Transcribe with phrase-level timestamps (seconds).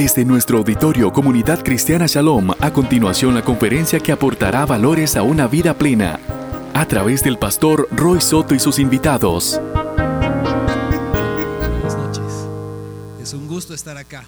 [0.00, 5.46] Desde nuestro auditorio Comunidad Cristiana Shalom, a continuación la conferencia que aportará valores a una
[5.46, 6.18] vida plena,
[6.72, 9.60] a través del pastor Roy Soto y sus invitados.
[11.60, 12.32] Buenas noches.
[13.22, 14.24] Es un gusto estar acá.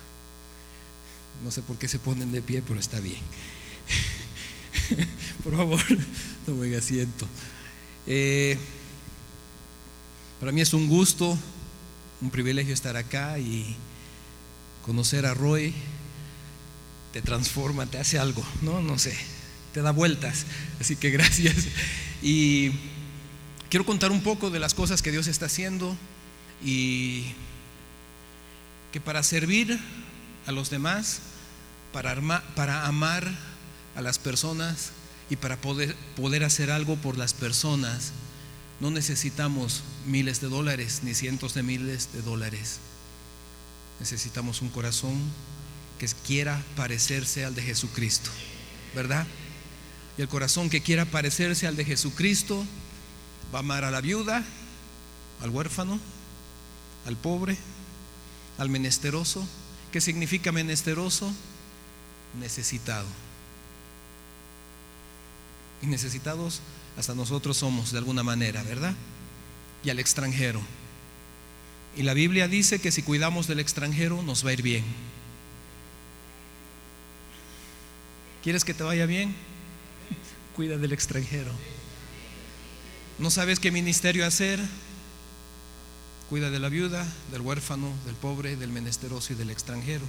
[1.43, 3.23] No sé por qué se ponen de pie, pero está bien.
[5.43, 5.81] Por favor,
[6.45, 7.27] tomen asiento.
[8.07, 8.59] Eh,
[10.39, 11.39] para mí es un gusto,
[12.21, 13.75] un privilegio estar acá y
[14.85, 15.75] conocer a Roy
[17.13, 19.17] te transforma, te hace algo, no, no sé,
[19.73, 20.47] te da vueltas.
[20.81, 21.69] Así que gracias.
[22.23, 22.73] Y
[23.69, 25.97] quiero contar un poco de las cosas que Dios está haciendo
[26.65, 27.25] y
[28.93, 29.79] que para servir
[30.47, 31.21] a los demás,
[31.93, 32.21] para,
[32.55, 33.31] para amar
[33.95, 34.93] a las personas
[35.31, 38.13] y para poder, poder hacer algo por las personas,
[38.81, 42.81] no necesitamos miles de dólares ni cientos de miles de dólares.
[44.01, 45.21] Necesitamos un corazón
[45.99, 48.31] que quiera parecerse al de Jesucristo,
[48.95, 49.27] ¿verdad?
[50.19, 52.65] Y el corazón que quiera parecerse al de Jesucristo
[53.55, 54.45] va a amar a la viuda,
[55.41, 56.01] al huérfano,
[57.07, 57.57] al pobre,
[58.59, 59.47] al menesteroso.
[59.93, 61.33] ¿Qué significa menesteroso?
[62.41, 63.07] Necesitado.
[65.83, 66.61] Y necesitados
[66.97, 68.95] hasta nosotros somos de alguna manera, ¿verdad?
[69.85, 70.61] Y al extranjero.
[71.97, 74.85] Y la Biblia dice que si cuidamos del extranjero nos va a ir bien.
[78.43, 79.35] ¿Quieres que te vaya bien?
[80.57, 81.53] Cuida del extranjero.
[83.19, 84.59] ¿No sabes qué ministerio hacer?
[86.31, 90.05] Cuida de la viuda, del huérfano, del pobre, del menesteroso y del extranjero.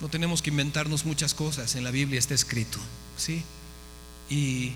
[0.00, 2.78] No tenemos que inventarnos muchas cosas, en la Biblia está escrito,
[3.16, 3.44] ¿sí?
[4.28, 4.72] Y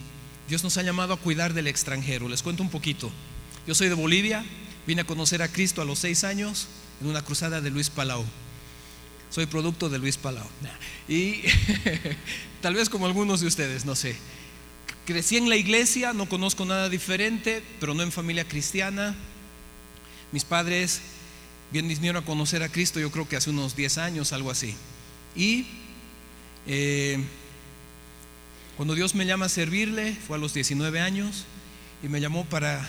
[0.49, 2.29] Dios nos ha llamado a cuidar del extranjero.
[2.29, 3.11] Les cuento un poquito.
[3.67, 4.45] Yo soy de Bolivia,
[4.87, 6.69] vine a conocer a Cristo a los seis años
[7.01, 8.25] en una cruzada de Luis Palau.
[9.31, 10.47] Soy producto de Luis Palau.
[11.09, 11.43] Y
[12.63, 14.17] tal vez como algunos de ustedes, no sé.
[15.05, 19.15] Crecí en la iglesia, no conozco nada diferente, pero no en familia cristiana.
[20.33, 21.01] Mis padres
[21.71, 24.75] vinieron a conocer a Cristo, yo creo que hace unos 10 años, algo así.
[25.35, 25.67] Y
[26.67, 27.23] eh,
[28.77, 31.45] cuando Dios me llama a servirle, fue a los 19 años,
[32.03, 32.89] y me llamó para,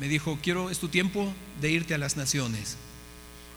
[0.00, 2.76] me dijo, quiero, es tu tiempo de irte a las naciones.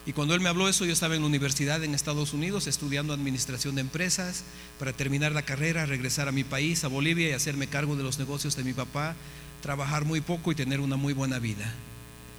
[0.06, 3.14] Y cuando él me habló eso, yo estaba en la universidad en Estados Unidos estudiando
[3.14, 4.44] administración de empresas
[4.78, 8.20] para terminar la carrera, regresar a mi país, a Bolivia y hacerme cargo de los
[8.20, 9.16] negocios de mi papá,
[9.62, 11.74] trabajar muy poco y tener una muy buena vida.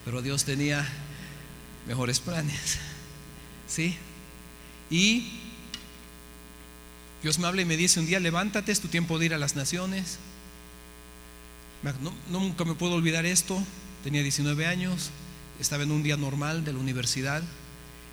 [0.04, 0.86] Pero Dios tenía
[1.86, 2.78] mejores planes.
[3.66, 3.96] ¿Sí?
[4.90, 5.30] Y
[7.22, 9.38] Dios me habla y me dice un día, levántate, es tu tiempo de ir a
[9.38, 10.18] las naciones.
[12.28, 13.64] nunca me puedo olvidar esto.
[14.04, 15.08] Tenía 19 años,
[15.58, 17.42] estaba en un día normal de la universidad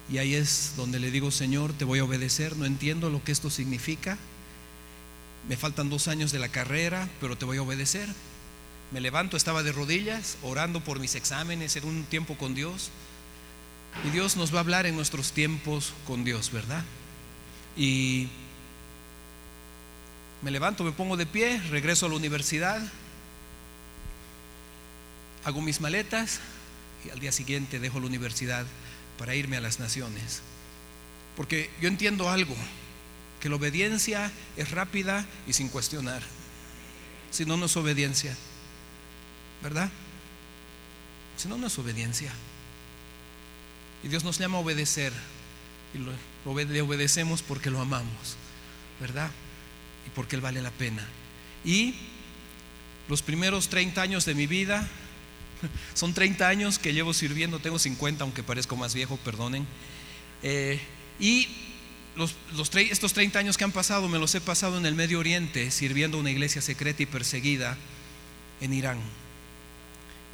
[0.09, 3.33] y ahí es donde le digo, Señor, te voy a obedecer, no entiendo lo que
[3.33, 4.17] esto significa.
[5.49, 8.07] Me faltan dos años de la carrera, pero te voy a obedecer.
[8.93, 12.89] Me levanto, estaba de rodillas, orando por mis exámenes, en un tiempo con Dios.
[14.07, 16.85] Y Dios nos va a hablar en nuestros tiempos con Dios, ¿verdad?
[17.75, 18.29] Y
[20.41, 22.81] me levanto, me pongo de pie, regreso a la universidad,
[25.43, 26.39] hago mis maletas
[27.05, 28.65] y al día siguiente dejo la universidad
[29.17, 30.41] para irme a las naciones.
[31.35, 32.55] Porque yo entiendo algo,
[33.39, 36.21] que la obediencia es rápida y sin cuestionar.
[37.31, 38.35] Si no, no es obediencia.
[39.63, 39.89] ¿Verdad?
[41.37, 42.31] Si no, no es obediencia.
[44.03, 45.13] Y Dios nos llama a obedecer.
[45.93, 45.97] Y
[46.65, 48.37] le obedecemos porque lo amamos.
[48.99, 49.31] ¿Verdad?
[50.05, 51.05] y porque Él vale la pena.
[51.63, 51.95] Y
[53.07, 54.87] los primeros 30 años de mi vida,
[55.93, 59.65] son 30 años que llevo sirviendo, tengo 50 aunque parezco más viejo, perdonen.
[60.43, 60.79] Eh,
[61.19, 61.47] y
[62.15, 62.35] los,
[62.75, 66.17] estos 30 años que han pasado me los he pasado en el Medio Oriente, sirviendo
[66.17, 67.77] una iglesia secreta y perseguida
[68.59, 68.99] en Irán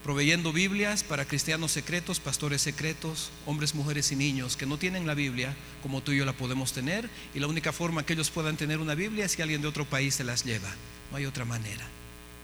[0.07, 5.15] proveyendo Biblias para cristianos secretos, pastores secretos, hombres, mujeres y niños que no tienen la
[5.15, 8.55] Biblia como tú y yo la podemos tener y la única forma que ellos puedan
[8.55, 10.69] tener una Biblia es si alguien de otro país se las lleva.
[11.11, 11.85] No hay otra manera.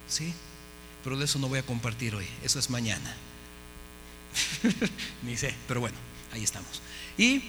[0.10, 0.34] ¿Sí?
[1.04, 3.16] Pero de eso no voy a compartir hoy, eso es mañana.
[5.24, 5.98] Ni sé, pero bueno,
[6.32, 6.82] ahí estamos.
[7.18, 7.44] Y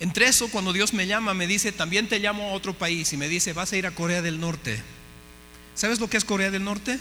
[0.00, 3.16] entre eso, cuando Dios me llama, me dice, también te llamo a otro país y
[3.16, 4.82] me dice, vas a ir a Corea del Norte.
[5.74, 6.98] ¿Sabes lo que es Corea del Norte?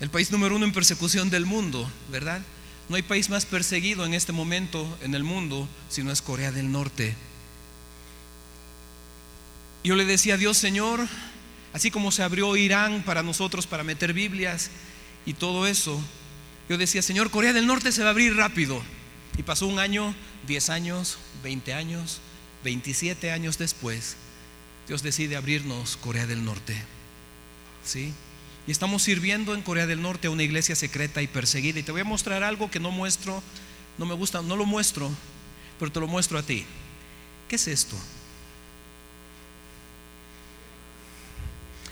[0.00, 2.42] el país número uno en persecución del mundo, ¿verdad?
[2.88, 6.52] No hay país más perseguido en este momento en el mundo si no es Corea
[6.52, 7.14] del Norte.
[9.82, 11.00] Yo le decía a Dios, Señor,
[11.76, 14.70] así como se abrió Irán para nosotros para meter Biblias
[15.26, 16.02] y todo eso,
[16.70, 18.82] yo decía, Señor, Corea del Norte se va a abrir rápido.
[19.36, 20.14] Y pasó un año,
[20.46, 22.20] 10 años, 20 años,
[22.64, 24.16] 27 años después,
[24.88, 26.74] Dios decide abrirnos Corea del Norte.
[27.84, 28.14] ¿Sí?
[28.66, 31.78] Y estamos sirviendo en Corea del Norte a una iglesia secreta y perseguida.
[31.78, 33.42] Y te voy a mostrar algo que no muestro,
[33.98, 35.10] no me gusta, no lo muestro,
[35.78, 36.64] pero te lo muestro a ti.
[37.48, 37.98] ¿Qué es esto?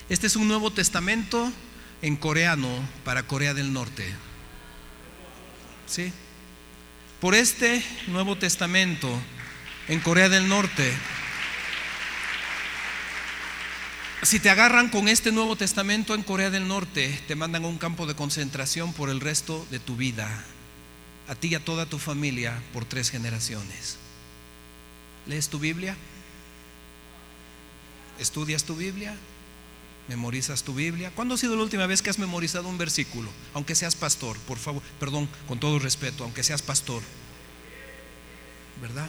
[0.09, 1.51] Este es un Nuevo Testamento
[2.03, 2.69] en coreano
[3.05, 4.07] para Corea del Norte.
[5.87, 6.13] ¿Sí?
[7.21, 9.11] Por este Nuevo Testamento
[9.89, 10.93] en Corea del Norte,
[14.23, 17.79] si te agarran con este Nuevo Testamento en Corea del Norte, te mandan a un
[17.79, 20.45] campo de concentración por el resto de tu vida,
[21.29, 23.97] a ti y a toda tu familia por tres generaciones.
[25.27, 25.97] ¿Lees tu Biblia?
[28.19, 29.17] ¿Estudias tu Biblia?
[30.09, 31.11] ¿Memorizas tu Biblia?
[31.15, 33.31] ¿Cuándo ha sido la última vez que has memorizado un versículo?
[33.55, 37.03] Aunque seas pastor, por favor, perdón, con todo respeto, aunque seas pastor.
[38.83, 39.09] ¿Verdad?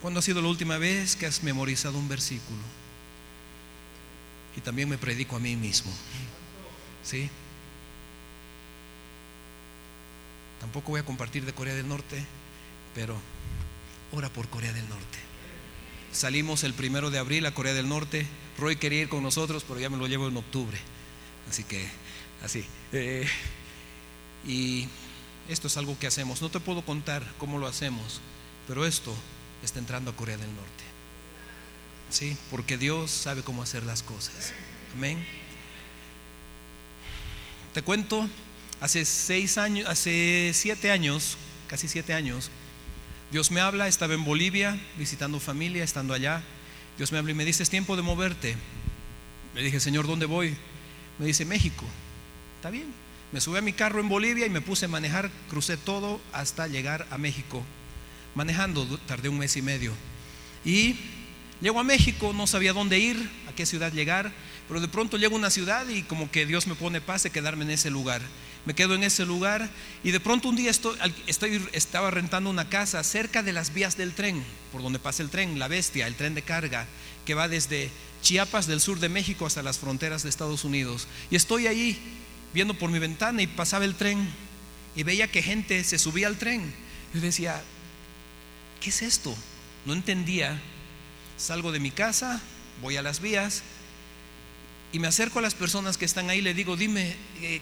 [0.00, 2.60] ¿Cuándo ha sido la última vez que has memorizado un versículo?
[4.56, 5.92] Y también me predico a mí mismo.
[7.02, 7.28] ¿Sí?
[10.60, 12.22] Tampoco voy a compartir de Corea del Norte,
[12.94, 13.16] pero
[14.12, 15.18] ora por Corea del Norte.
[16.12, 18.26] Salimos el primero de abril a Corea del Norte.
[18.60, 20.78] Roy quería ir con nosotros, pero ya me lo llevo en octubre.
[21.48, 21.88] Así que,
[22.44, 22.64] así.
[22.92, 23.26] Eh,
[24.46, 24.86] y
[25.48, 26.40] esto es algo que hacemos.
[26.42, 28.20] No te puedo contar cómo lo hacemos,
[28.68, 29.14] pero esto
[29.64, 30.84] está entrando a Corea del Norte.
[32.10, 34.52] Sí, porque Dios sabe cómo hacer las cosas.
[34.94, 35.24] Amén.
[37.72, 38.28] Te cuento,
[38.80, 41.36] hace seis años, hace siete años,
[41.68, 42.50] casi siete años,
[43.30, 46.42] Dios me habla, estaba en Bolivia visitando familia, estando allá.
[47.00, 48.56] Dios me habla y me dice, es tiempo de moverte.
[49.54, 50.54] Le dije, Señor, ¿dónde voy?
[51.18, 51.86] Me dice, México.
[52.56, 52.92] Está bien.
[53.32, 56.66] Me subí a mi carro en Bolivia y me puse a manejar, crucé todo hasta
[56.66, 57.64] llegar a México.
[58.34, 59.94] Manejando, tardé un mes y medio.
[60.62, 60.96] Y
[61.62, 64.30] llego a México, no sabía dónde ir, a qué ciudad llegar,
[64.68, 67.30] pero de pronto llego a una ciudad y como que Dios me pone paz de
[67.30, 68.20] quedarme en ese lugar
[68.66, 69.70] me quedo en ese lugar
[70.04, 70.96] y de pronto un día estoy,
[71.72, 75.58] estaba rentando una casa cerca de las vías del tren, por donde pasa el tren,
[75.58, 76.86] la bestia, el tren de carga,
[77.24, 77.90] que va desde
[78.22, 81.08] Chiapas del sur de México hasta las fronteras de Estados Unidos.
[81.30, 81.98] Y estoy ahí
[82.52, 84.28] viendo por mi ventana y pasaba el tren
[84.94, 86.74] y veía que gente se subía al tren.
[87.14, 87.62] Yo decía,
[88.80, 89.34] ¿qué es esto?
[89.86, 90.60] No entendía.
[91.38, 92.42] Salgo de mi casa,
[92.82, 93.62] voy a las vías
[94.92, 97.60] y me acerco a las personas que están ahí y le digo, dime, eh,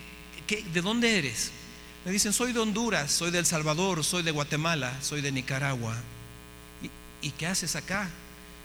[0.57, 1.53] ¿de dónde eres?
[2.05, 5.97] Me dicen, soy de Honduras, soy de El Salvador, soy de Guatemala, soy de Nicaragua.
[7.21, 8.09] ¿Y, qué haces acá?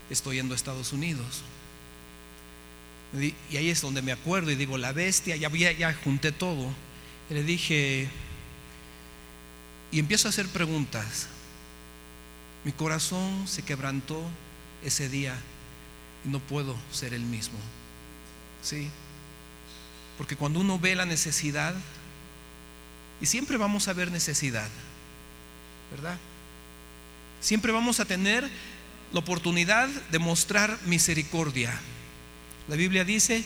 [0.08, 1.42] Estoy yendo a Estados Unidos.
[3.50, 6.70] Y ahí es donde me acuerdo y digo, la bestia, ya, ya, ya junté todo.
[7.30, 8.08] Le dije,
[9.92, 11.28] y empiezo a hacer preguntas.
[12.64, 14.22] Mi corazón se quebrantó
[14.82, 15.36] ese día
[16.24, 17.58] y no puedo ser el mismo.
[18.62, 18.88] ¿Sí?
[20.16, 21.74] Porque cuando uno ve la necesidad,
[23.20, 24.68] y siempre vamos a ver necesidad,
[25.90, 26.18] ¿verdad?
[27.40, 28.48] Siempre vamos a tener
[29.12, 31.78] la oportunidad de mostrar misericordia.
[32.68, 33.44] La Biblia dice,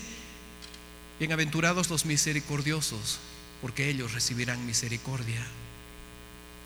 [1.19, 3.19] bienaventurados los misericordiosos,
[3.61, 5.45] porque ellos recibirán misericordia.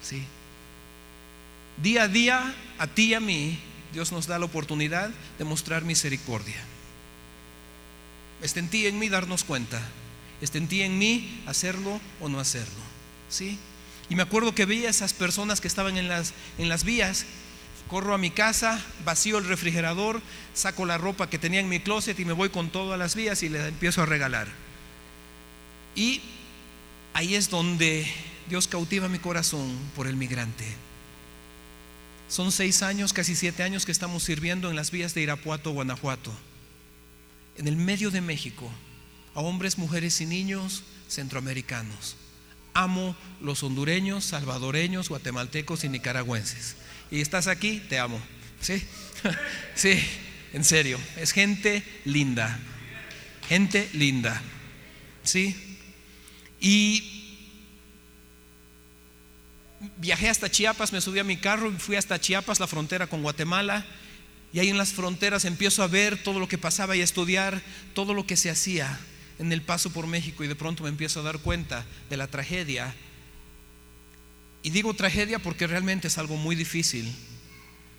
[0.02, 0.25] ¿Sí?
[1.82, 3.59] Día a día, a ti y a mí,
[3.92, 6.62] Dios nos da la oportunidad de mostrar misericordia.
[8.42, 9.80] Está en ti en mí darnos cuenta.
[10.40, 12.82] Está en ti en mí hacerlo o no hacerlo.
[13.30, 13.58] ¿Sí?
[14.11, 17.25] Y me acuerdo que veía a esas personas que estaban en las, en las vías.
[17.88, 20.20] Corro a mi casa, vacío el refrigerador,
[20.54, 23.14] saco la ropa que tenía en mi closet y me voy con todo a las
[23.14, 24.49] vías y le empiezo a regalar.
[25.94, 26.20] Y
[27.14, 28.06] ahí es donde
[28.49, 30.64] Dios cautiva mi corazón por el migrante.
[32.28, 36.32] Son seis años, casi siete años que estamos sirviendo en las vías de Irapuato, Guanajuato
[37.56, 38.71] en el medio de México
[39.35, 42.16] a hombres, mujeres y niños centroamericanos.
[42.75, 46.76] Amo los hondureños, salvadoreños, guatemaltecos y nicaragüenses.
[47.11, 48.21] Y estás aquí, te amo.
[48.61, 48.82] ¿Sí?
[49.75, 50.02] sí,
[50.52, 50.99] en serio.
[51.16, 52.59] Es gente linda.
[53.49, 54.40] Gente linda.
[55.23, 55.78] ¿Sí?
[56.61, 57.23] Y
[59.97, 63.23] viajé hasta Chiapas, me subí a mi carro y fui hasta Chiapas, la frontera con
[63.23, 63.85] Guatemala.
[64.52, 67.62] Y ahí en las fronteras empiezo a ver todo lo que pasaba y a estudiar
[67.94, 68.99] todo lo que se hacía
[69.38, 72.26] en el paso por México y de pronto me empiezo a dar cuenta de la
[72.26, 72.94] tragedia.
[74.62, 77.12] Y digo tragedia porque realmente es algo muy difícil.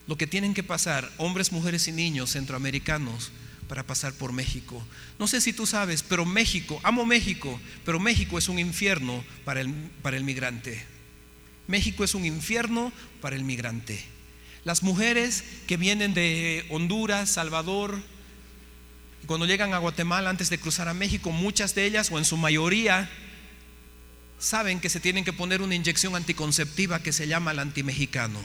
[0.07, 3.31] Lo que tienen que pasar hombres, mujeres y niños centroamericanos
[3.67, 4.85] para pasar por México.
[5.17, 9.61] No sé si tú sabes, pero México, amo México, pero México es un infierno para
[9.61, 10.85] el, para el migrante.
[11.67, 12.91] México es un infierno
[13.21, 14.12] para el migrante.
[14.63, 18.01] Las mujeres que vienen de Honduras, Salvador,
[19.25, 22.37] cuando llegan a Guatemala antes de cruzar a México, muchas de ellas o en su
[22.37, 23.09] mayoría
[24.39, 28.39] saben que se tienen que poner una inyección anticonceptiva que se llama el antimexicano,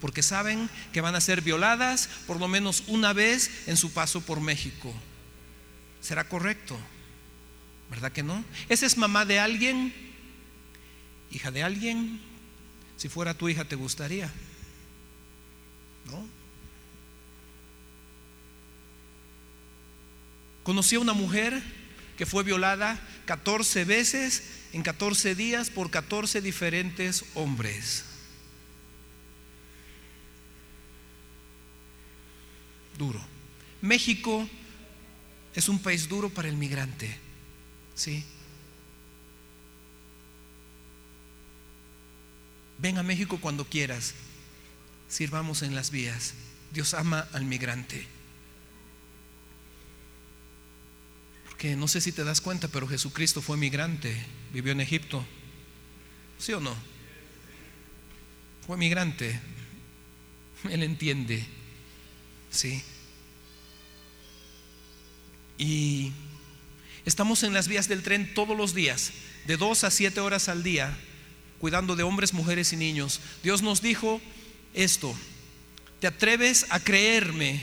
[0.00, 4.20] porque saben que van a ser violadas por lo menos una vez en su paso
[4.20, 4.92] por México.
[6.00, 6.78] ¿Será correcto?
[7.90, 8.44] ¿Verdad que no?
[8.68, 9.92] ¿Esa es mamá de alguien?
[11.30, 12.20] ¿Hija de alguien?
[12.96, 14.32] Si fuera tu hija, ¿te gustaría?
[16.06, 16.26] ¿No?
[20.62, 21.62] Conocí a una mujer
[22.16, 24.42] que fue violada 14 veces
[24.72, 28.04] en 14 días por 14 diferentes hombres.
[32.96, 33.20] Duro.
[33.80, 34.48] México
[35.54, 37.18] es un país duro para el migrante.
[37.94, 38.24] ¿Sí?
[42.78, 44.14] Ven a México cuando quieras.
[45.12, 46.32] Sirvamos en las vías.
[46.72, 48.06] Dios ama al migrante.
[51.44, 54.16] Porque no sé si te das cuenta, pero Jesucristo fue migrante,
[54.54, 55.22] vivió en Egipto.
[56.38, 56.74] ¿Sí o no?
[58.66, 59.38] Fue migrante.
[60.70, 61.44] Él entiende.
[62.50, 62.82] ¿Sí?
[65.58, 66.10] Y
[67.04, 69.12] estamos en las vías del tren todos los días,
[69.46, 70.96] de dos a siete horas al día,
[71.58, 73.20] cuidando de hombres, mujeres y niños.
[73.42, 74.22] Dios nos dijo
[74.74, 75.14] esto,
[76.00, 77.60] ¿te atreves a creerme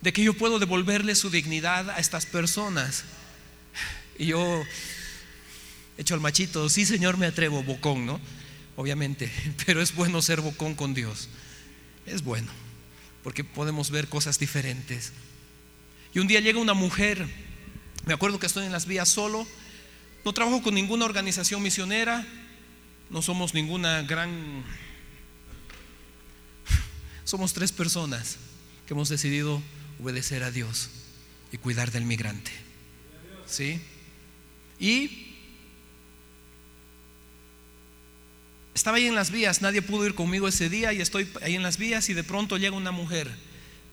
[0.00, 3.04] de que yo puedo devolverle su dignidad a estas personas?
[4.18, 4.64] Y yo
[5.98, 8.20] hecho al machito, sí Señor me atrevo, bocón, ¿no?
[8.76, 9.30] Obviamente,
[9.66, 11.28] pero es bueno ser bocón con Dios.
[12.06, 12.48] Es bueno,
[13.22, 15.12] porque podemos ver cosas diferentes.
[16.14, 17.26] Y un día llega una mujer,
[18.04, 19.46] me acuerdo que estoy en las vías solo,
[20.24, 22.26] no trabajo con ninguna organización misionera,
[23.10, 24.64] no somos ninguna gran...
[27.26, 28.36] Somos tres personas
[28.86, 29.60] que hemos decidido
[30.00, 30.90] obedecer a Dios
[31.50, 32.52] y cuidar del migrante.
[33.46, 33.80] ¿Sí?
[34.78, 35.34] Y
[38.74, 41.64] estaba ahí en las vías, nadie pudo ir conmigo ese día y estoy ahí en
[41.64, 43.28] las vías y de pronto llega una mujer.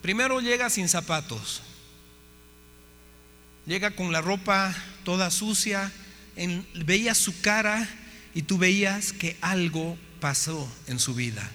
[0.03, 1.63] Primero llega sin zapatos,
[3.65, 5.91] llega con la ropa toda sucia,
[6.35, 7.89] en, veía su cara
[8.35, 11.49] y tú veías que algo pasó en su vida.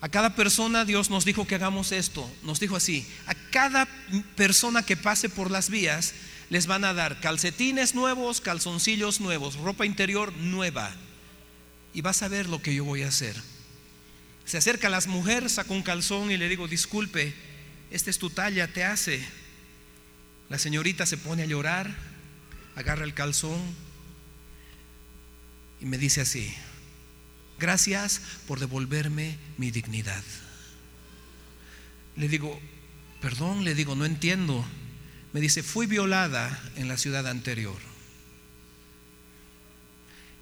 [0.00, 2.30] A cada persona Dios nos dijo que hagamos esto.
[2.42, 3.86] Nos dijo así, a cada
[4.36, 6.14] persona que pase por las vías
[6.48, 10.90] les van a dar calcetines nuevos, calzoncillos nuevos, ropa interior nueva.
[11.92, 13.36] Y vas a ver lo que yo voy a hacer.
[14.46, 17.34] Se acerca a las mujeres, saca un calzón y le digo, disculpe,
[17.90, 19.24] esta es tu talla, te hace.
[20.48, 21.94] La señorita se pone a llorar,
[22.74, 23.60] agarra el calzón
[25.80, 26.52] y me dice así,
[27.60, 30.24] gracias por devolverme mi dignidad.
[32.16, 32.60] Le digo,
[33.20, 34.64] perdón, le digo, no entiendo.
[35.32, 37.78] Me dice, fui violada en la ciudad anterior.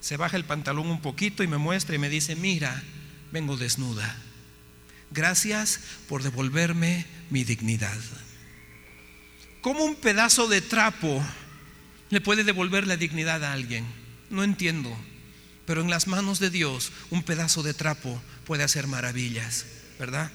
[0.01, 2.83] Se baja el pantalón un poquito y me muestra y me dice, mira,
[3.33, 4.17] vengo desnuda.
[5.11, 7.99] Gracias por devolverme mi dignidad.
[9.61, 11.23] ¿Cómo un pedazo de trapo
[12.11, 13.85] le puede devolver la dignidad a alguien?
[14.31, 14.97] No entiendo.
[15.69, 19.67] Pero en las manos de Dios un pedazo de trapo puede hacer maravillas,
[19.99, 20.33] ¿verdad?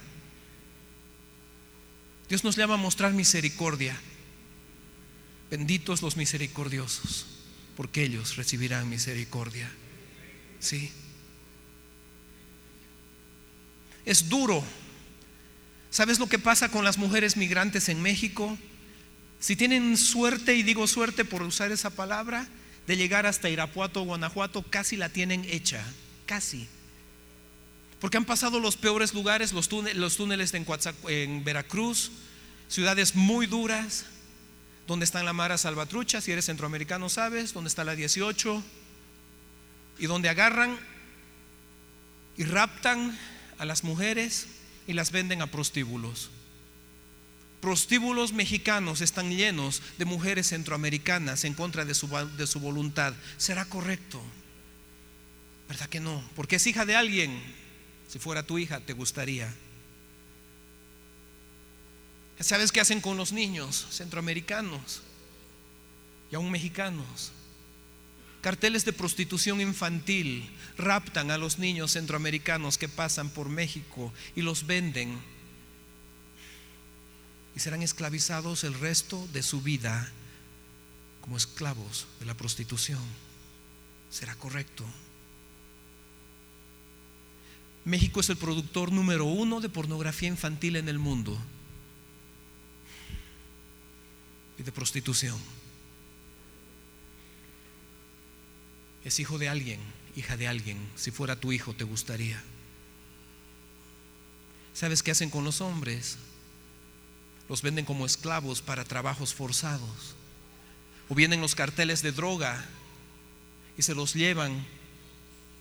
[2.30, 4.00] Dios nos llama a mostrar misericordia.
[5.50, 7.26] Benditos los misericordiosos,
[7.76, 9.72] porque ellos recibirán misericordia.
[10.60, 10.92] ¿Sí?
[14.06, 14.64] Es duro.
[15.90, 18.56] ¿Sabes lo que pasa con las mujeres migrantes en México?
[19.40, 22.48] Si tienen suerte, y digo suerte por usar esa palabra,
[22.88, 25.84] de llegar hasta Irapuato, Guanajuato, casi la tienen hecha,
[26.26, 26.68] casi.
[28.00, 30.66] Porque han pasado los peores lugares, los túneles, en,
[31.08, 32.12] en, Veracruz,
[32.68, 34.06] ciudades muy duras,
[34.88, 38.62] donde está la Mara Salvatrucha, si eres centroamericano sabes, donde está la 18,
[40.00, 40.78] y donde agarran
[42.36, 43.18] y raptan
[43.58, 44.48] a las mujeres
[44.88, 46.30] y las venden a prostíbulos
[47.64, 53.14] prostíbulos mexicanos están llenos de mujeres centroamericanas en contra de su, de su voluntad.
[53.38, 54.22] ¿Será correcto?
[55.70, 56.22] ¿Verdad que no?
[56.36, 57.42] Porque es hija de alguien.
[58.10, 59.56] Si fuera tu hija, te gustaría.
[62.42, 65.02] ¿Sabes qué hacen con los niños centroamericanos
[66.34, 67.32] y aún mexicanos?
[68.42, 74.68] Carteles de prostitución infantil raptan a los niños centroamericanos que pasan por México y los
[74.68, 75.18] venden
[77.56, 80.12] y serán esclavizados el resto de su vida
[81.22, 83.02] como esclavos de la prostitución.
[84.10, 84.86] ¿Será correcto?
[87.86, 91.38] México es el productor número uno de pornografía infantil en el mundo
[94.58, 95.38] y de prostitución.
[99.04, 99.80] Es hijo de alguien,
[100.16, 100.78] hija de alguien.
[100.96, 102.42] Si fuera tu hijo, te gustaría.
[104.74, 106.18] ¿Sabes qué hacen con los hombres?
[107.54, 110.16] Los venden como esclavos para trabajos forzados.
[111.08, 112.66] O vienen los carteles de droga
[113.78, 114.66] y se los llevan,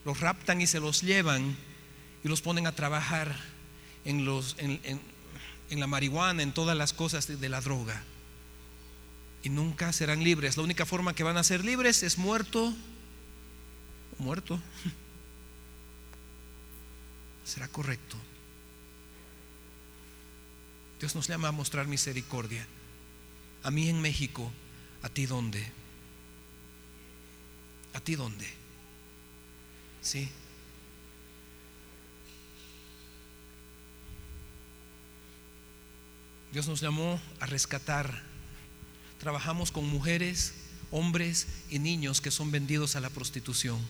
[0.06, 1.54] los raptan y se los llevan
[2.24, 3.36] y los ponen a trabajar
[4.06, 4.80] en, los, en,
[5.68, 8.02] la marihuana, en todas las cosas de, de la droga.
[9.42, 10.56] Y nunca serán libres.
[10.56, 12.74] La única forma que van a ser libres es muerto
[14.16, 14.58] muerto.
[17.44, 18.16] Será correcto.
[21.02, 22.64] Dios nos llama a mostrar misericordia.
[23.64, 24.52] A mí en México,
[25.02, 25.66] ¿a ti dónde?
[27.92, 28.46] ¿A ti dónde?
[30.00, 30.28] ¿Sí?
[36.52, 38.22] Dios nos llamó a rescatar.
[39.18, 40.54] Trabajamos con mujeres,
[40.92, 43.80] hombres y niños que son vendidos a la prostitución.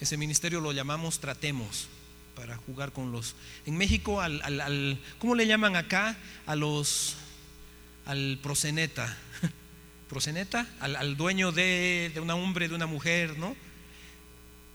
[0.00, 1.88] Ese ministerio lo llamamos Tratemos
[2.34, 3.34] para jugar con los...
[3.66, 6.16] En México, al, al, ¿cómo le llaman acá?
[6.46, 7.16] A los...
[8.06, 9.16] al proseneta.
[10.08, 10.66] ¿Proseneta?
[10.80, 13.56] Al, al dueño de, de un hombre, de una mujer, ¿no?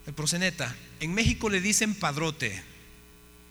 [0.06, 0.76] El proseneta.
[1.00, 2.64] En México le dicen padrote.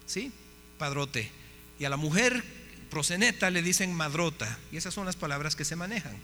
[0.05, 0.31] ¿Sí?
[0.77, 1.31] Padrote.
[1.79, 2.43] Y a la mujer
[2.89, 4.57] proseneta le dicen madrota.
[4.71, 6.17] Y esas son las palabras que se manejan.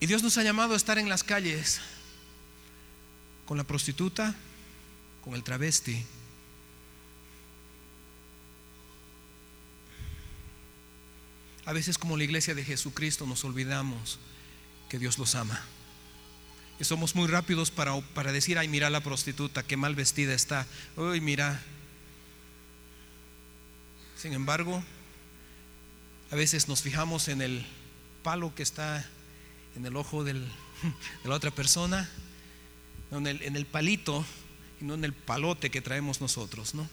[0.00, 1.80] Y Dios nos ha llamado a estar en las calles
[3.46, 4.36] con la prostituta,
[5.28, 6.02] con el travesti.
[11.66, 14.18] A veces como la iglesia de Jesucristo nos olvidamos
[14.88, 15.62] que Dios los ama.
[16.80, 20.66] Y somos muy rápidos para, para decir, ay, mira la prostituta, qué mal vestida está.
[20.96, 21.60] Uy, mira,
[24.16, 24.82] sin embargo,
[26.30, 27.66] a veces nos fijamos en el
[28.22, 29.06] palo que está
[29.76, 30.40] en el ojo de
[31.24, 32.08] la otra persona,
[33.10, 34.24] en el, en el palito
[34.80, 36.88] y no en el palote que traemos nosotros, ¿no?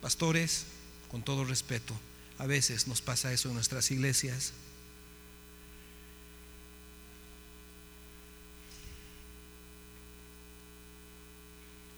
[0.00, 0.66] Pastores,
[1.10, 1.94] con todo respeto,
[2.38, 4.52] a veces nos pasa eso en nuestras iglesias.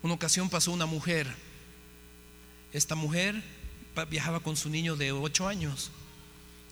[0.03, 1.27] Una ocasión pasó una mujer
[2.77, 3.43] esta mujer
[4.11, 5.91] viajaba con su niño de 8 años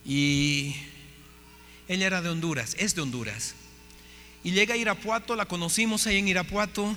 [0.04, 0.76] y
[1.88, 3.54] ella era de Honduras, es de Honduras.
[4.42, 6.94] Y llega a Irapuato, la conocimos ahí en Irapuato,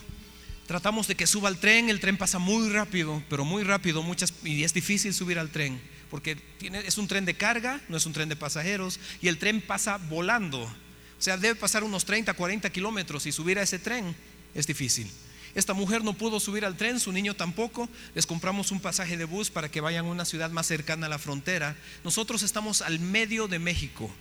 [0.67, 4.33] tratamos de que suba al tren, el tren pasa muy rápido, pero muy rápido, muchas,
[4.43, 8.05] y es difícil subir al tren, porque tiene, es un tren de carga, no es
[8.05, 10.61] un tren de pasajeros, y el tren pasa volando.
[10.63, 14.15] O sea, debe pasar unos 30, 40 kilómetros y subir a ese tren
[14.53, 15.09] es difícil.
[15.55, 17.89] Esta mujer no pudo subir al tren, su niño tampoco.
[18.13, 21.09] Les compramos un pasaje de bus para que vayan a una ciudad más cercana a
[21.09, 21.75] la frontera.
[22.03, 24.11] Nosotros estamos al medio de México,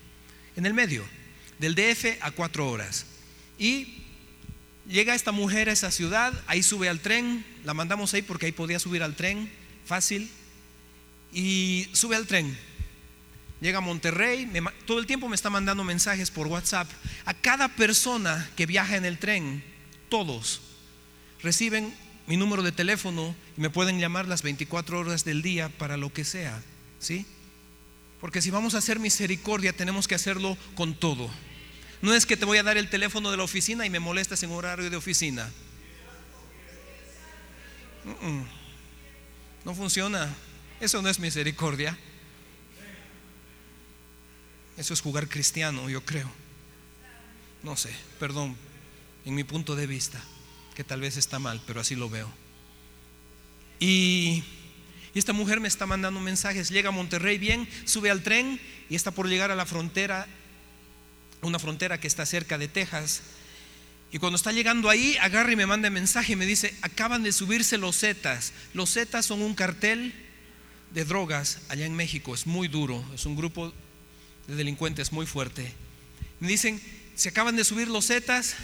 [0.56, 1.04] en el medio,
[1.58, 3.04] del DF a cuatro horas.
[3.58, 4.05] Y
[4.88, 8.52] llega esta mujer a esa ciudad, ahí sube al tren, la mandamos ahí porque ahí
[8.52, 9.50] podía subir al tren,
[9.84, 10.30] fácil.
[11.32, 12.56] Y sube al tren,
[13.60, 14.50] llega a Monterrey,
[14.86, 16.88] todo el tiempo me está mandando mensajes por WhatsApp.
[17.24, 19.62] A cada persona que viaja en el tren,
[20.08, 20.62] todos
[21.42, 21.92] reciben
[22.26, 26.12] mi número de teléfono y me pueden llamar las 24 horas del día para lo
[26.12, 26.62] que sea,
[26.98, 27.26] ¿sí?
[28.20, 31.30] Porque si vamos a hacer misericordia tenemos que hacerlo con todo.
[32.02, 34.42] No es que te voy a dar el teléfono de la oficina y me molestas
[34.42, 35.50] en horario de oficina.
[39.64, 40.34] No funciona.
[40.80, 41.98] Eso no es misericordia.
[44.76, 46.30] Eso es jugar cristiano, yo creo.
[47.62, 48.56] No sé, perdón,
[49.24, 50.22] en mi punto de vista
[50.74, 52.30] que tal vez está mal, pero así lo veo.
[53.80, 54.44] Y,
[55.14, 59.12] esta mujer me está mandando mensajes, llega a Monterrey bien, sube al tren y está
[59.12, 60.26] por llegar a la frontera,
[61.42, 63.22] una frontera que está cerca de Texas.
[64.12, 67.32] Y cuando está llegando ahí, agarra y me manda mensaje y me dice, acaban de
[67.32, 68.52] subirse los Zetas.
[68.72, 70.14] Los Zetas son un cartel
[70.92, 73.72] de drogas allá en México, es muy duro, es un grupo
[74.46, 75.72] de delincuentes muy fuerte.
[76.40, 76.80] Me dicen,
[77.14, 78.54] se acaban de subir los Zetas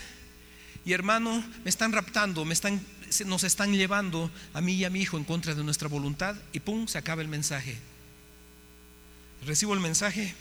[0.85, 2.81] y hermano, me están raptando, me están,
[3.27, 6.61] nos están llevando a mí y a mi hijo en contra de nuestra voluntad y
[6.61, 7.77] pum, se acaba el mensaje.
[9.45, 10.35] Recibo el mensaje,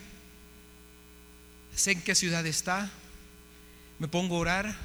[1.82, 2.92] sé en qué ciudad está,
[3.98, 4.76] me pongo a orar,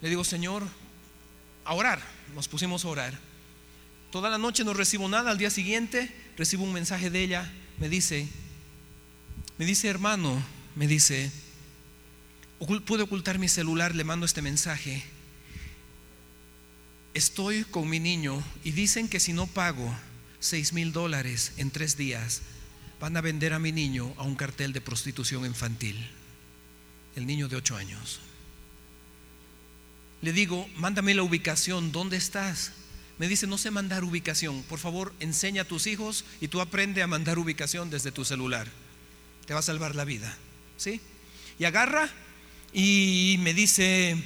[0.00, 0.66] le digo, Señor,
[1.66, 2.00] a orar,
[2.34, 3.18] nos pusimos a orar.
[4.10, 7.90] Toda la noche no recibo nada, al día siguiente recibo un mensaje de ella, me
[7.90, 8.26] dice,
[9.58, 10.42] me dice hermano,
[10.76, 11.30] me dice,
[12.86, 15.04] pude ocultar mi celular, le mando este mensaje.
[17.12, 19.94] estoy con mi niño y dicen que si no pago
[20.40, 22.40] seis mil dólares en tres días,
[23.02, 26.08] van a vender a mi niño a un cartel de prostitución infantil.
[27.16, 28.20] El niño de ocho años.
[30.20, 32.70] Le digo, mándame la ubicación, ¿dónde estás?
[33.18, 34.62] Me dice, no sé mandar ubicación.
[34.62, 38.68] Por favor, enseña a tus hijos y tú aprende a mandar ubicación desde tu celular.
[39.46, 40.38] Te va a salvar la vida.
[40.76, 41.00] ¿Sí?
[41.58, 42.08] Y agarra
[42.72, 44.16] y me dice,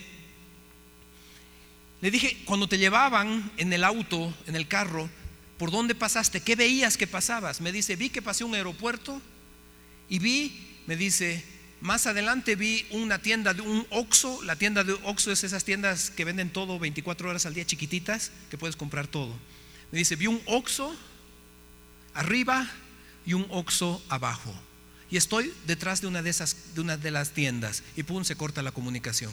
[2.02, 5.08] le dije, cuando te llevaban en el auto, en el carro,
[5.58, 6.40] ¿por dónde pasaste?
[6.40, 7.60] ¿Qué veías que pasabas?
[7.60, 9.20] Me dice, vi que pasé un aeropuerto
[10.08, 11.44] y vi, me dice,
[11.80, 16.10] más adelante vi una tienda de un Oxxo, la tienda de Oxxo es esas tiendas
[16.10, 19.34] que venden todo 24 horas al día chiquititas, que puedes comprar todo.
[19.92, 20.96] Me dice, vi un Oxxo
[22.14, 22.70] arriba
[23.24, 24.54] y un Oxxo abajo.
[25.10, 28.36] Y estoy detrás de una de esas de una de las tiendas y pum se
[28.36, 29.32] corta la comunicación.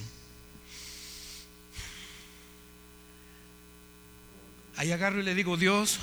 [4.75, 5.99] Ahí agarro y le digo, Dios,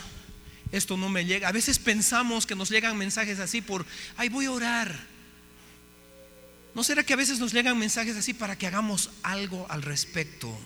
[0.73, 1.49] esto no me llega.
[1.49, 3.85] A veces pensamos que nos llegan mensajes así por,
[4.17, 4.99] ay, voy a orar.
[6.75, 10.57] ¿No será que a veces nos llegan mensajes así para que hagamos algo al respecto?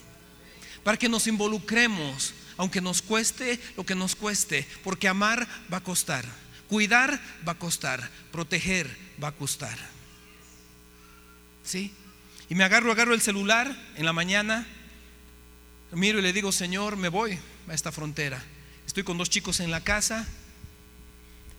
[0.82, 5.82] Para que nos involucremos, aunque nos cueste lo que nos cueste, porque amar va a
[5.82, 6.26] costar,
[6.68, 9.78] cuidar va a costar, proteger va a costar.
[11.64, 11.90] ¿Sí?
[12.50, 14.66] Y me agarro, agarro el celular en la mañana,
[15.92, 18.42] miro y le digo, Señor, me voy a esta frontera.
[18.86, 20.26] Estoy con dos chicos en la casa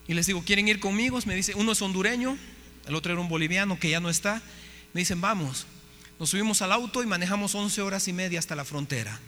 [0.08, 1.20] y les digo, ¿quieren ir conmigo?
[1.26, 2.38] Me dice, uno es hondureño,
[2.88, 4.42] el otro era un boliviano que ya no está.
[4.94, 5.66] Me dicen, vamos.
[6.20, 9.20] Nos subimos al auto y manejamos 11 horas y media hasta la frontera.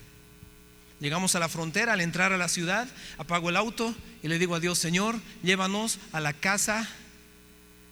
[0.99, 2.87] Llegamos a la frontera, al entrar a la ciudad,
[3.17, 6.89] apago el auto y le digo a Dios, Señor, llévanos a la casa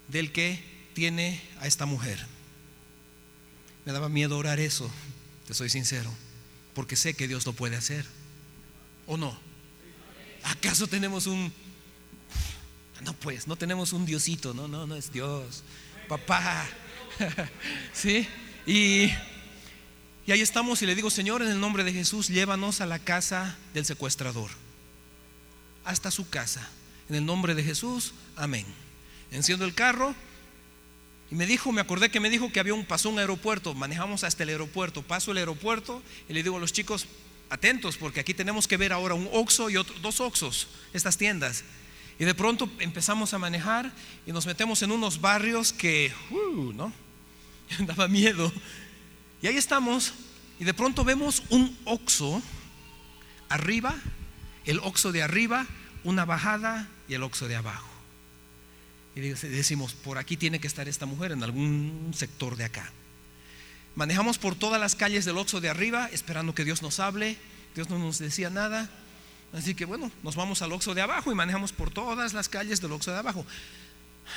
[0.08, 2.26] del que tiene a esta mujer.
[3.86, 4.90] Me daba miedo orar eso,
[5.46, 6.12] te soy sincero,
[6.74, 8.06] porque sé que Dios lo puede hacer.
[9.08, 9.38] ¿O no?
[10.44, 11.52] ¿Acaso tenemos un...
[13.02, 15.64] No, pues, no tenemos un Diosito, no, no, no es Dios.
[16.08, 16.66] Papá.
[17.94, 18.28] ¿Sí?
[18.66, 19.12] Y,
[20.26, 23.00] y ahí estamos y le digo, Señor, en el nombre de Jesús, llévanos a la
[23.00, 24.50] casa del secuestrador.
[25.84, 26.68] Hasta su casa.
[27.10, 28.66] En el nombre de Jesús, amén.
[29.32, 30.16] Enciendo el carro
[31.30, 34.24] y me dijo, me acordé que me dijo que había un, pasó un aeropuerto, manejamos
[34.24, 37.08] hasta el aeropuerto, paso el aeropuerto y le digo a los chicos,
[37.50, 41.64] atentos porque aquí tenemos que ver ahora un Oxo y dos Oxos, estas tiendas.
[42.18, 43.92] Y de pronto empezamos a manejar
[44.26, 46.94] y nos metemos en unos barrios que, uh, ¿no?
[47.80, 48.52] Daba miedo.
[49.42, 50.14] Y ahí estamos
[50.60, 52.42] y de pronto vemos un Oxo
[53.50, 53.96] arriba,
[54.66, 55.68] el Oxo de arriba,
[56.04, 57.90] una bajada y el Oxo de abajo.
[59.16, 62.92] Y decimos, por aquí tiene que estar esta mujer en algún sector de acá.
[63.96, 67.38] Manejamos por todas las calles del Oxo de arriba, esperando que Dios nos hable.
[67.76, 68.90] Dios no nos decía nada.
[69.54, 72.82] Así que bueno, nos vamos al Oxo de abajo y manejamos por todas las calles
[72.82, 73.46] del Oxo de abajo.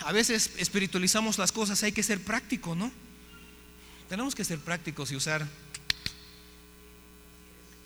[0.04, 2.92] A veces espiritualizamos las cosas, hay que ser práctico, ¿no?
[4.08, 5.46] Tenemos que ser prácticos y usar.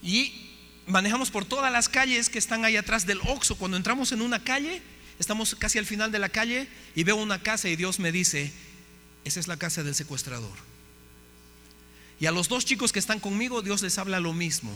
[0.03, 0.51] Y
[0.87, 3.57] manejamos por todas las calles que están ahí atrás del Oxo.
[3.57, 4.83] Cuando entramos en una calle,
[5.19, 8.53] estamos casi al final de la calle y veo una casa y Dios me dice,
[9.25, 10.72] esa es la casa del secuestrador.
[12.23, 14.71] Y a los dos chicos que están conmigo, Dios les habla lo mismo.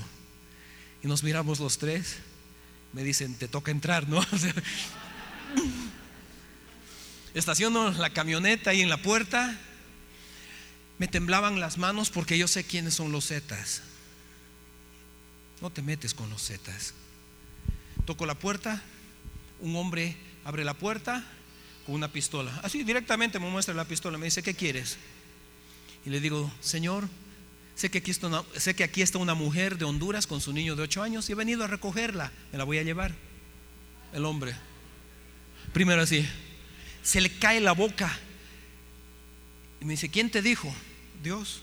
[1.05, 2.17] Y nos miramos los tres.
[2.93, 4.21] Me dicen, te toca entrar, ¿no?
[7.35, 9.57] estaciono la camioneta ahí en la puerta.
[10.99, 13.83] Me temblaban las manos porque yo sé quiénes son los zetas.
[15.61, 16.95] No te metes con los zetas.
[18.07, 18.83] Toco la puerta.
[19.61, 21.25] Un hombre abre la puerta
[21.87, 22.59] con una pistola.
[22.65, 24.19] Así directamente me muestra la pistola.
[24.19, 24.97] Me dice, ¿qué quieres?
[26.05, 27.09] Y le digo, Señor,
[27.77, 30.51] Sé que, aquí está una, sé que aquí está una mujer de Honduras con su
[30.55, 32.33] niño de 8 años y he venido a recogerla.
[32.51, 33.15] Me la voy a llevar.
[34.15, 34.57] El hombre.
[35.75, 36.27] Primero así.
[37.03, 38.19] Se le cae la boca.
[39.83, 40.75] Y me dice, ¿quién te dijo?
[41.23, 41.61] Dios.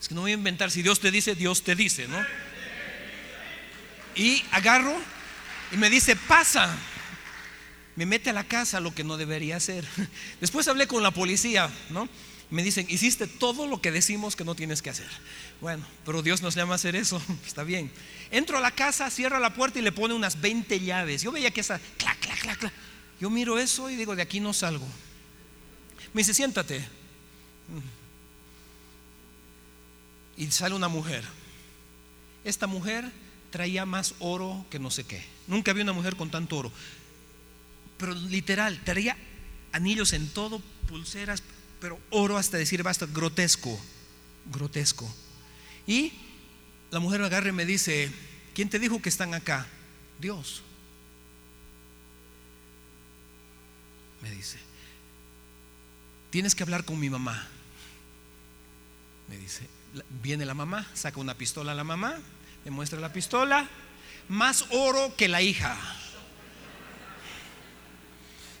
[0.00, 0.70] Es que no voy a inventar.
[0.70, 2.24] Si Dios te dice, Dios te dice, ¿no?
[4.14, 4.96] Y agarro
[5.72, 6.74] y me dice, pasa
[7.98, 9.84] me mete a la casa lo que no debería hacer.
[10.40, 12.08] Después hablé con la policía, ¿no?
[12.48, 15.08] Me dicen, hiciste todo lo que decimos que no tienes que hacer.
[15.60, 17.90] Bueno, pero Dios nos llama a hacer eso, está bien.
[18.30, 21.22] Entro a la casa, cierra la puerta y le pone unas 20 llaves.
[21.22, 22.72] Yo veía que esa, clac, clac, clac, clac.
[23.20, 24.86] Yo miro eso y digo, de aquí no salgo.
[26.12, 26.86] Me dice, siéntate.
[30.36, 31.24] Y sale una mujer.
[32.44, 33.10] Esta mujer
[33.50, 35.20] traía más oro que no sé qué.
[35.48, 36.72] Nunca vi una mujer con tanto oro
[37.98, 39.16] pero literal, traía
[39.72, 41.42] anillos en todo, pulseras,
[41.80, 43.78] pero oro hasta decir basta, grotesco,
[44.46, 45.12] grotesco.
[45.86, 46.12] Y
[46.90, 48.10] la mujer me agarra y me dice,
[48.54, 49.66] ¿quién te dijo que están acá?
[50.20, 50.62] Dios.
[54.22, 54.58] Me dice,
[56.30, 57.46] tienes que hablar con mi mamá.
[59.28, 59.68] Me dice,
[60.22, 62.16] viene la mamá, saca una pistola a la mamá,
[62.64, 63.68] me muestra la pistola,
[64.28, 65.76] más oro que la hija.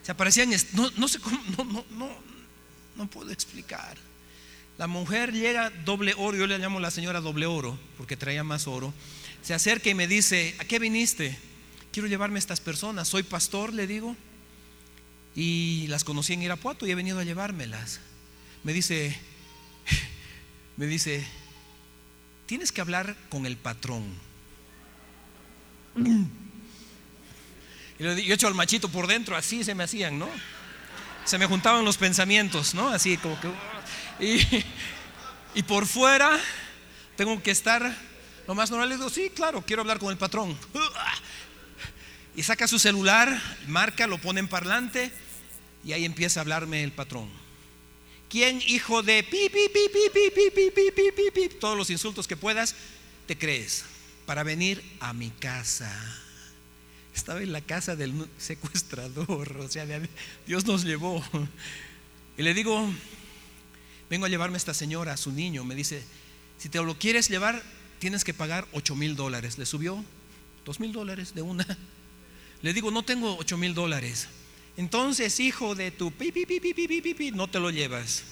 [0.08, 2.08] Se aparecían, no, no sé cómo, no, no, no,
[2.96, 3.98] no puedo explicar.
[4.78, 8.66] La mujer llega doble oro, yo le llamo la señora doble oro, porque traía más
[8.66, 8.94] oro.
[9.42, 11.36] Se acerca y me dice, ¿a qué viniste?
[11.92, 14.16] Quiero llevarme a estas personas, soy pastor, le digo,
[15.36, 18.00] y las conocí en Irapuato y he venido a llevármelas.
[18.64, 19.14] Me dice,
[20.78, 21.22] me dice,
[22.46, 24.04] tienes que hablar con el patrón.
[27.98, 30.28] Y yo echo al machito por dentro, así se me hacían, ¿no?
[31.24, 32.88] Se me juntaban los pensamientos, ¿no?
[32.88, 34.64] Así como que...
[35.54, 36.38] Y, por fuera
[37.16, 37.96] tengo que estar
[38.46, 38.88] lo más normal.
[38.88, 40.56] Le digo, sí, claro, quiero hablar con el patrón.
[42.36, 45.10] Y saca su celular, marca, lo pone en parlante
[45.84, 47.28] y ahí empieza a hablarme el patrón.
[48.28, 52.76] ¿Quién hijo de pi, pi, pi, pi, pi, pi, todos los insultos que puedas,
[53.26, 53.84] te crees
[54.26, 55.90] para venir a mi casa?
[57.18, 59.84] Estaba en la casa del secuestrador, o sea,
[60.46, 61.20] Dios nos llevó.
[62.36, 62.88] Y le digo,
[64.08, 65.64] vengo a llevarme a esta señora, a su niño.
[65.64, 66.04] Me dice,
[66.58, 67.60] si te lo quieres llevar,
[67.98, 69.58] tienes que pagar 8 mil dólares.
[69.58, 70.04] Le subió
[70.64, 71.66] 2 mil dólares de una.
[72.62, 74.28] Le digo, no tengo 8 mil dólares.
[74.76, 78.22] Entonces, hijo de tu pi, pi, no te lo llevas.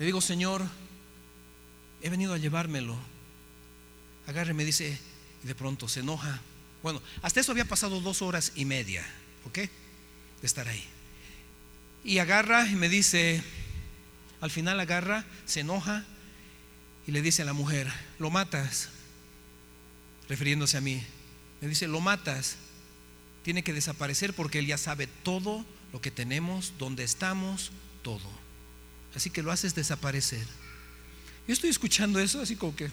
[0.00, 0.60] Le digo, Señor,
[2.02, 2.96] he venido a llevármelo.
[4.26, 4.98] Agarre, me dice,
[5.44, 6.40] y de pronto se enoja.
[6.82, 9.04] Bueno, hasta eso había pasado dos horas y media,
[9.46, 9.58] ¿ok?
[9.58, 9.70] De
[10.42, 10.84] estar ahí.
[12.02, 13.42] Y agarra y me dice,
[14.40, 16.04] al final agarra, se enoja
[17.06, 18.88] y le dice a la mujer, lo matas,
[20.28, 21.02] refiriéndose a mí.
[21.60, 22.56] Me dice, lo matas,
[23.42, 27.70] tiene que desaparecer porque él ya sabe todo lo que tenemos, dónde estamos,
[28.02, 28.30] todo.
[29.14, 30.46] Así que lo haces desaparecer.
[31.46, 32.90] Yo estoy escuchando eso así como que...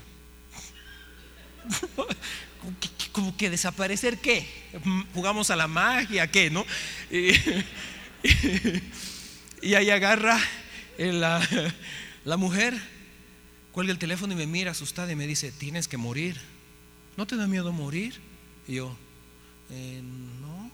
[3.11, 4.47] como que, desaparecer qué?
[5.13, 6.49] Jugamos a la magia, ¿qué?
[6.49, 6.65] ¿No?
[7.09, 7.33] Y
[9.75, 10.39] ahí agarra
[10.97, 11.41] la,
[12.25, 12.79] la mujer,
[13.71, 16.39] cuelga el teléfono y me mira asustada y me dice, tienes que morir.
[17.17, 18.19] ¿No te da miedo morir?
[18.67, 18.95] Y yo,
[19.69, 20.01] eh,
[20.41, 20.71] no.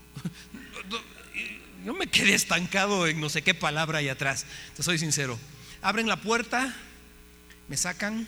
[1.83, 4.45] No me quedé estancado en no sé qué palabra ahí atrás,
[4.75, 5.39] te soy sincero.
[5.81, 6.75] Abren la puerta,
[7.67, 8.27] me sacan,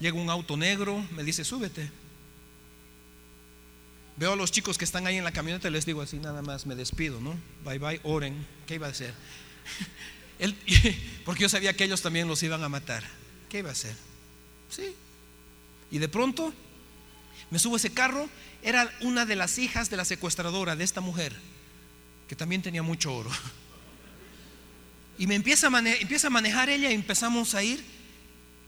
[0.00, 1.90] llega un auto negro, me dice, súbete.
[4.16, 6.64] Veo a los chicos que están ahí en la camioneta les digo así, nada más,
[6.66, 7.36] me despido, ¿no?
[7.64, 8.46] Bye bye, oren.
[8.66, 9.14] ¿Qué iba a hacer?
[11.24, 13.04] porque yo sabía que ellos también los iban a matar.
[13.48, 13.94] ¿Qué iba a hacer?
[14.70, 14.94] Sí.
[15.90, 16.52] Y de pronto
[17.50, 18.28] me subo a ese carro.
[18.62, 21.34] Era una de las hijas de la secuestradora de esta mujer,
[22.28, 23.30] que también tenía mucho oro.
[25.18, 27.82] Y me empieza a, empieza a manejar ella y empezamos a ir.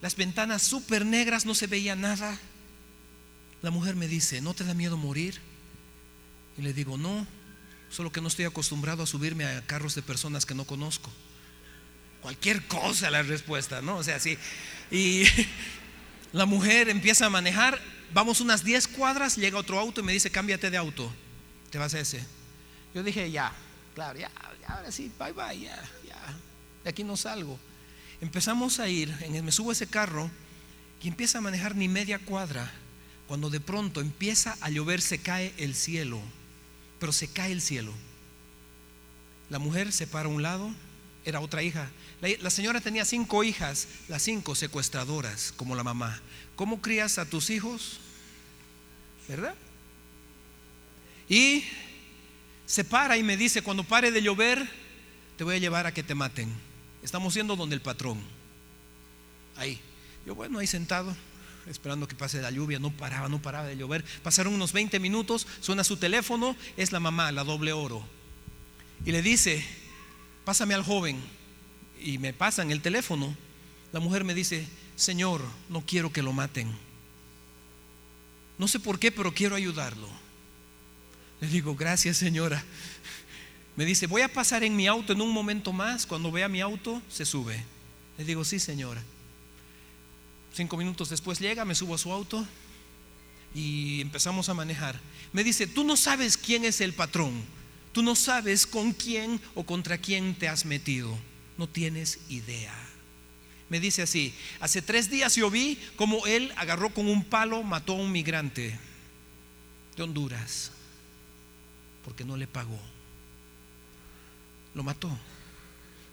[0.00, 2.38] Las ventanas súper negras, no se veía nada.
[3.62, 5.40] La mujer me dice, ¿no te da miedo morir?
[6.56, 7.26] Y le digo, no,
[7.90, 11.11] solo que no estoy acostumbrado a subirme a carros de personas que no conozco.
[12.22, 13.96] Cualquier cosa la respuesta, ¿no?
[13.96, 14.38] O sea, sí.
[14.90, 15.24] Y
[16.32, 17.80] la mujer empieza a manejar,
[18.12, 21.12] vamos unas 10 cuadras, llega otro auto y me dice, cámbiate de auto,
[21.70, 22.24] te vas a ese.
[22.94, 23.52] Yo dije, ya,
[23.94, 24.30] claro, ya,
[24.66, 26.38] ahora sí, bye bye, ya, ya,
[26.84, 27.58] de aquí no salgo.
[28.20, 30.31] Empezamos a ir, me subo a ese carro
[31.02, 32.70] y empieza a manejar ni media cuadra
[33.28, 36.18] cuando de pronto empieza a llover, se cae el cielo,
[36.98, 37.92] pero se cae el cielo.
[39.50, 40.70] La mujer se para a un lado,
[41.26, 41.90] era otra hija.
[42.20, 46.20] La, señora tenía cinco hijas, las cinco secuestradoras, como la mamá.
[46.57, 48.00] ¿Cómo crías a tus hijos?
[49.28, 49.54] ¿Verdad?
[51.28, 51.64] Y
[52.66, 54.68] se para y me dice, cuando pare de llover,
[55.37, 56.50] te voy a llevar a que te maten.
[57.09, 58.21] Estamos yendo donde el patrón.
[59.57, 59.81] Ahí.
[60.27, 61.16] Yo, bueno, ahí sentado
[61.66, 64.05] esperando que pase la lluvia, no paraba, no paraba de llover.
[64.23, 68.05] Pasaron unos 20 minutos, suena su teléfono, es la mamá, la doble oro.
[69.07, 69.64] Y le dice,
[70.44, 71.18] pásame al joven.
[71.99, 73.35] Y me pasan el teléfono.
[73.90, 76.71] La mujer me dice, Señor, no quiero que lo maten.
[78.59, 80.11] No sé por qué, pero quiero ayudarlo.
[81.40, 82.62] Le digo, gracias señora.
[83.79, 86.05] Me dice, voy a pasar en mi auto en un momento más.
[86.05, 87.62] Cuando vea mi auto, se sube.
[88.19, 89.01] Le digo, sí señora.
[90.53, 92.45] Cinco minutos después llega, me subo a su auto
[93.55, 94.99] y empezamos a manejar.
[95.33, 97.41] Me dice, tú no sabes quién es el patrón,
[97.93, 101.17] tú no sabes con quién o contra quién te has metido,
[101.57, 102.75] no tienes idea.
[103.69, 107.93] Me dice así, hace tres días yo vi como él agarró con un palo, mató
[107.93, 108.77] a un migrante
[109.97, 110.73] de Honduras,
[112.05, 112.97] porque no le pagó.
[114.74, 115.11] Lo mató.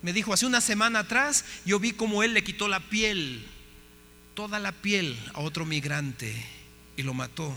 [0.02, 3.46] Me dijo, hace una semana atrás yo vi como él le quitó la piel,
[4.36, 6.36] toda la piel a otro migrante
[6.96, 7.54] y lo mató.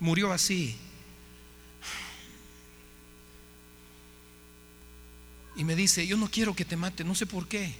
[0.00, 0.76] Murió así.
[5.56, 7.72] Y me dice, yo no quiero que te mate, no sé por qué.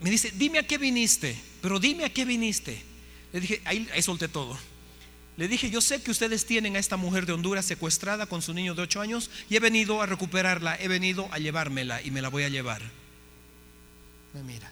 [0.00, 2.80] Me dice, dime a qué viniste, pero dime a qué viniste.
[3.32, 4.56] Le dije, ahí, ahí solté todo.
[5.40, 8.52] Le dije, yo sé que ustedes tienen a esta mujer de Honduras secuestrada con su
[8.52, 12.20] niño de 8 años y he venido a recuperarla, he venido a llevármela y me
[12.20, 12.82] la voy a llevar.
[14.34, 14.70] Me mira.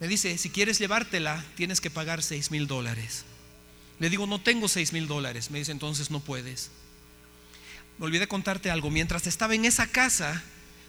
[0.00, 3.24] Me dice, si quieres llevártela, tienes que pagar 6 mil dólares.
[3.98, 5.50] Le digo, no tengo 6 mil dólares.
[5.50, 6.70] Me dice, entonces no puedes
[8.00, 8.90] me olvidé contarte algo.
[8.90, 10.42] Mientras estaba en esa casa,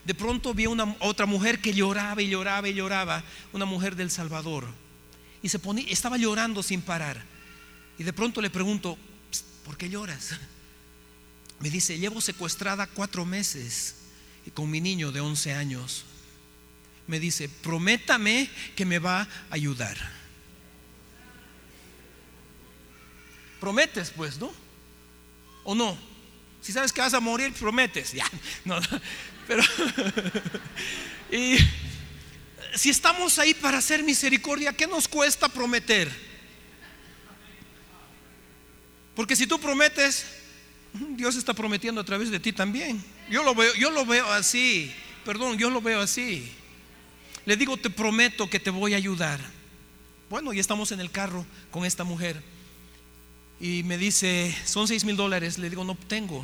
[0.06, 4.10] de pronto vi una otra mujer que lloraba y lloraba y lloraba, una mujer del
[4.10, 4.66] Salvador.
[5.44, 7.31] Y se ponía, estaba llorando sin parar.
[7.98, 8.98] Y de pronto le pregunto,
[9.66, 10.32] ¿por qué lloras?
[11.60, 13.96] Me dice, llevo secuestrada cuatro meses
[14.46, 16.06] y con mi niño de 11 años.
[17.08, 19.98] Me dice, prométame que me va a ayudar.
[23.60, 24.52] Prometes, pues, ¿no?
[25.64, 25.96] ¿O no?
[26.62, 28.14] Si sabes que vas a morir, prometes.
[28.14, 28.26] Ya,
[28.66, 28.80] no,
[29.48, 29.64] pero.
[31.32, 31.58] y
[32.76, 36.31] si estamos ahí para hacer misericordia, ¿qué nos cuesta prometer?
[39.22, 40.26] Porque si tú prometes,
[41.16, 43.00] Dios está prometiendo a través de ti también.
[43.30, 44.92] Yo lo veo, yo lo veo así.
[45.24, 46.52] Perdón, yo lo veo así.
[47.46, 49.40] Le digo, te prometo que te voy a ayudar.
[50.28, 52.42] Bueno, y estamos en el carro con esta mujer
[53.60, 55.60] y me dice, son seis mil dólares.
[55.60, 56.44] Le digo, no tengo.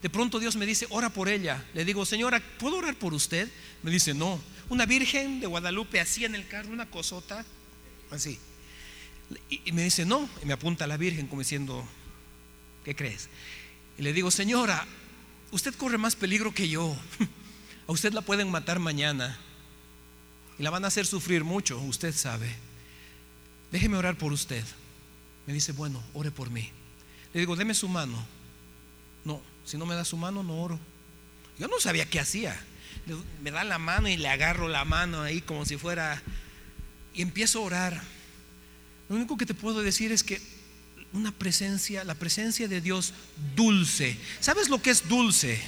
[0.00, 1.62] De pronto Dios me dice, ora por ella.
[1.74, 3.46] Le digo, señora, ¿puedo orar por usted?
[3.82, 4.40] Me dice, no.
[4.70, 7.44] Una virgen de Guadalupe así en el carro, una cosota,
[8.10, 8.38] así.
[9.50, 10.30] Y, me dice, no.
[10.42, 11.86] Y me apunta a la virgen como diciendo,
[12.86, 13.28] ¿qué crees?
[13.98, 14.86] Y le digo, señora,
[15.50, 16.96] usted corre más peligro que yo.
[17.88, 19.36] A usted la pueden matar mañana.
[20.56, 22.54] Y la van a hacer sufrir mucho, usted sabe.
[23.72, 24.64] Déjeme orar por usted.
[25.46, 26.70] Me dice, bueno, ore por mí.
[27.34, 28.24] Le digo, deme su mano.
[29.24, 30.78] No, si no me da su mano, no oro.
[31.58, 32.56] Yo no sabía qué hacía.
[33.42, 36.22] Me da la mano y le agarro la mano ahí como si fuera...
[37.14, 38.02] Y empiezo a orar.
[39.08, 40.40] Lo único que te puedo decir es que
[41.16, 43.12] una presencia, la presencia de Dios
[43.54, 44.16] dulce.
[44.40, 45.60] ¿Sabes lo que es dulce?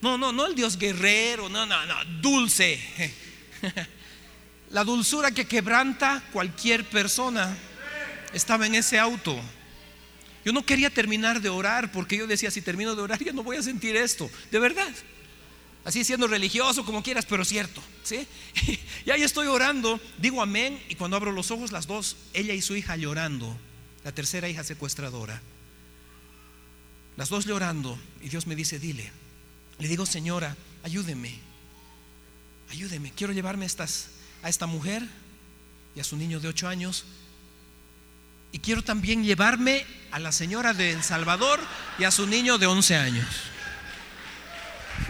[0.00, 2.80] No, no, no el Dios guerrero, no, no, no, dulce.
[4.70, 7.56] La dulzura que quebranta cualquier persona
[8.32, 9.38] estaba en ese auto.
[10.44, 13.42] Yo no quería terminar de orar porque yo decía, si termino de orar ya no
[13.42, 14.88] voy a sentir esto, de verdad.
[15.84, 18.26] Así siendo religioso como quieras, pero cierto, ¿sí?
[19.06, 22.60] Y ahí estoy orando, digo amén y cuando abro los ojos las dos, ella y
[22.62, 23.56] su hija llorando,
[24.04, 25.40] la tercera hija secuestradora.
[27.16, 29.10] Las dos llorando y Dios me dice, dile.
[29.78, 31.38] Le digo, "Señora, ayúdeme.
[32.70, 34.08] Ayúdeme, quiero llevarme estas
[34.42, 35.02] a esta mujer
[35.94, 37.04] y a su niño de ocho años
[38.52, 41.60] y quiero también llevarme a la señora de El Salvador
[41.98, 43.26] y a su niño de 11 años.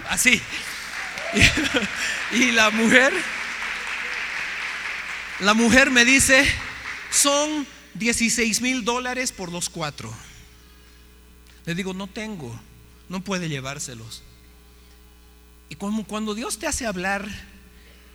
[0.09, 0.41] Así.
[2.33, 3.11] Y, la mujer,
[5.41, 6.49] la mujer me dice,
[7.09, 10.13] son 16 mil dólares por los cuatro.
[11.65, 12.57] Le digo, no tengo,
[13.09, 14.23] no puede llevárselos.
[15.69, 17.27] Y como cuando Dios te hace hablar,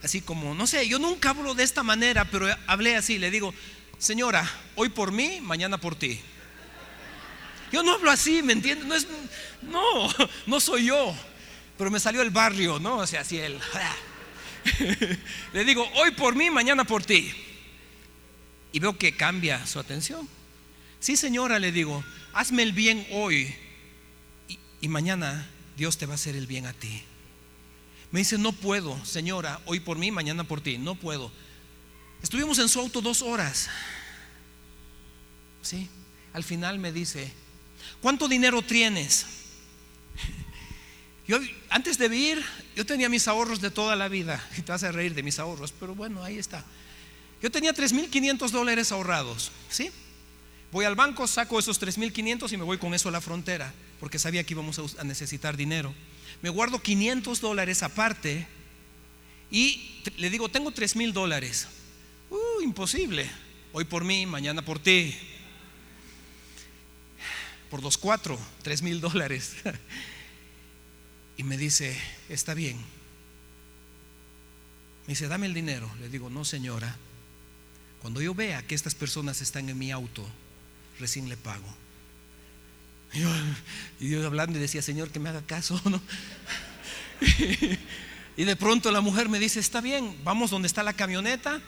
[0.02, 3.54] así como, no sé, yo nunca hablo de esta manera, pero hablé así, le digo,
[3.98, 6.20] señora, hoy por mí, mañana por ti.
[7.72, 8.86] Yo no hablo así, ¿me entiendes?
[8.86, 9.06] No, es,
[9.62, 11.14] no, no soy yo.
[11.78, 12.98] Pero me salió el barrio, ¿no?
[12.98, 13.58] O sea, así el...
[15.52, 17.32] Le digo, hoy por mí, mañana por ti.
[18.76, 20.28] Y veo que cambia su atención.
[21.00, 23.56] Sí, señora, le digo, hazme el bien hoy
[24.82, 25.48] y, mañana
[25.78, 27.02] Dios te va a hacer el bien a ti.
[28.10, 30.76] Me dice, no puedo, señora, hoy por mí, mañana por ti.
[30.76, 31.32] No puedo.
[32.22, 33.70] Estuvimos en su auto dos horas.
[35.62, 35.88] Sí,
[36.34, 37.32] al final me dice,
[38.02, 39.24] ¿cuánto dinero tienes?
[41.26, 41.38] Yo
[41.70, 42.44] antes de ir,
[42.76, 44.46] yo tenía mis ahorros de toda la vida.
[44.58, 46.62] Y te vas a reír de mis ahorros, pero bueno, ahí está.
[47.42, 49.90] Yo tenía 3.500 dólares ahorrados, ¿sí?
[50.72, 54.18] Voy al banco, saco esos 3.500 y me voy con eso a la frontera, porque
[54.18, 55.94] sabía que íbamos a necesitar dinero.
[56.42, 58.46] Me guardo 500 dólares aparte
[59.50, 61.68] y le digo, tengo 3.000 dólares.
[62.30, 63.30] Uh, imposible.
[63.72, 65.14] Hoy por mí, mañana por ti.
[67.70, 69.56] Por los cuatro, tres mil dólares.
[71.38, 71.94] Y me dice,
[72.30, 72.78] está bien.
[75.02, 75.90] Me dice, dame el dinero.
[76.00, 76.96] Le digo, no señora.
[78.06, 80.24] Cuando yo vea que estas personas están en mi auto,
[81.00, 81.66] recién le pago.
[83.98, 86.00] Y yo, hablando y decía, Señor, que me haga caso, ¿no?
[88.36, 91.60] Y de pronto la mujer me dice, está bien, vamos donde está la camioneta.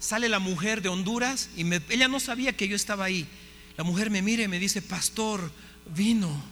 [0.00, 3.28] Sale la mujer de Honduras y ella no sabía que yo estaba ahí.
[3.76, 5.52] La mujer me mira y me dice, pastor,
[5.94, 6.42] vino,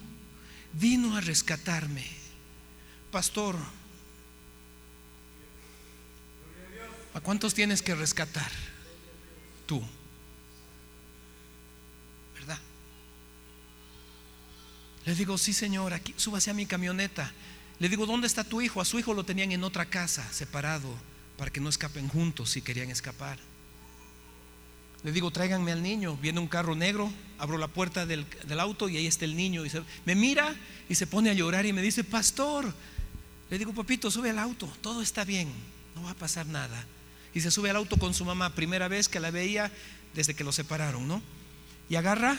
[0.75, 2.05] vino a rescatarme.
[3.11, 3.57] Pastor,
[7.15, 8.51] ¿a cuántos tienes que rescatar?
[12.35, 12.59] ¿Verdad?
[15.07, 17.33] Le digo, sí señor, aquí, súbase a mi camioneta.
[17.79, 18.81] Le digo, ¿dónde está tu hijo?
[18.81, 20.95] A su hijo lo tenían en otra casa, separado,
[21.39, 23.39] para que no escapen juntos si querían escapar.
[25.03, 26.17] Le digo, tráiganme al niño.
[26.17, 28.27] Viene un carro negro, abro la puerta del,
[28.59, 29.65] auto y ahí está el niño.
[29.65, 29.71] Y
[30.05, 30.55] me mira
[30.89, 32.73] y se pone a llorar y me dice, pastor.
[33.49, 35.51] Le digo, papito, sube al auto, todo está bien,
[35.97, 36.87] no va a pasar nada.
[37.35, 39.71] Y se sube al auto con su mamá, primera vez que la veía
[40.15, 41.23] desde que lo separaron, ¿no?
[41.89, 42.39] Y agarra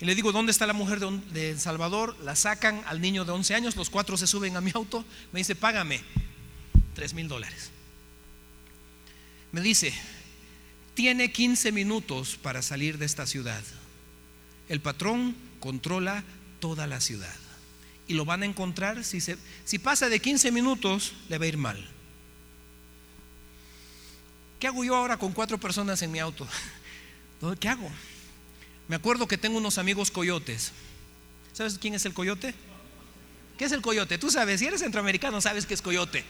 [0.00, 2.16] y le digo, ¿dónde está la mujer de, El Salvador?
[2.22, 5.40] La sacan al niño de 11 años, los cuatro se suben a mi auto, me
[5.40, 6.00] dice, págame
[6.94, 7.70] 3 mil dólares.
[9.52, 9.94] Me dice,
[10.94, 13.62] tiene 15 minutos para salir de esta ciudad.
[14.68, 16.24] El patrón controla
[16.58, 17.34] toda la ciudad.
[18.08, 21.93] Y lo van a encontrar, si, pasa de 15 minutos, le va a ir mal.
[24.64, 26.48] ¿Qué hago yo ahora con cuatro personas en mi auto?
[27.60, 27.90] ¿Qué hago?
[28.88, 30.72] Me acuerdo que tengo unos amigos coyotes.
[31.52, 32.54] ¿Sabes quién es el coyote?
[33.58, 34.16] ¿Qué es el coyote?
[34.16, 36.24] Tú sabes, si eres centroamericano sabes que es coyote.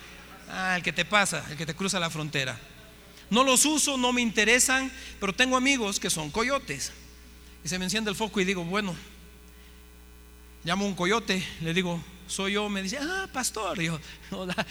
[0.51, 2.59] Ah, el que te pasa, el que te cruza la frontera.
[3.31, 6.91] No los uso, no me interesan, pero tengo amigos que son coyotes.
[7.65, 8.97] Y se me enciende el foco y digo, bueno,
[10.65, 13.81] llamo a un coyote, le digo, soy yo, me dice, ah, pastor.
[13.81, 14.01] yo,
[14.33, 14.67] hola.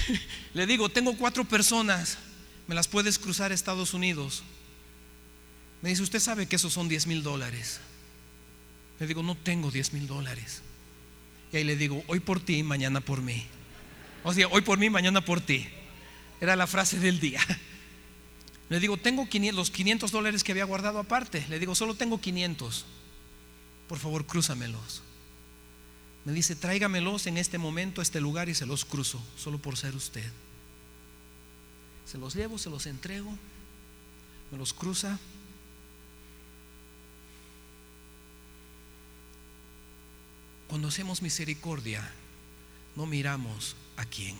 [0.54, 2.18] le digo, tengo cuatro personas,
[2.66, 4.42] ¿me las puedes cruzar a Estados Unidos?
[5.82, 7.80] Me dice, usted sabe que esos son 10 mil dólares.
[9.00, 10.62] Le digo, no tengo 10 mil dólares.
[11.52, 13.46] Y ahí le digo, hoy por ti, mañana por mí.
[14.24, 15.68] O sea, hoy por mí, mañana por ti.
[16.40, 17.40] Era la frase del día.
[18.68, 21.44] Le digo, tengo los 500 dólares que había guardado aparte.
[21.50, 22.86] Le digo, solo tengo 500.
[23.86, 25.02] Por favor, crúzamelos.
[26.24, 29.76] Me dice, tráigamelos en este momento a este lugar y se los cruzo, solo por
[29.76, 30.30] ser usted.
[32.06, 33.36] Se los llevo, se los entrego,
[34.50, 35.18] me los cruza
[40.72, 42.10] Cuando hacemos misericordia,
[42.96, 44.38] no miramos a quién.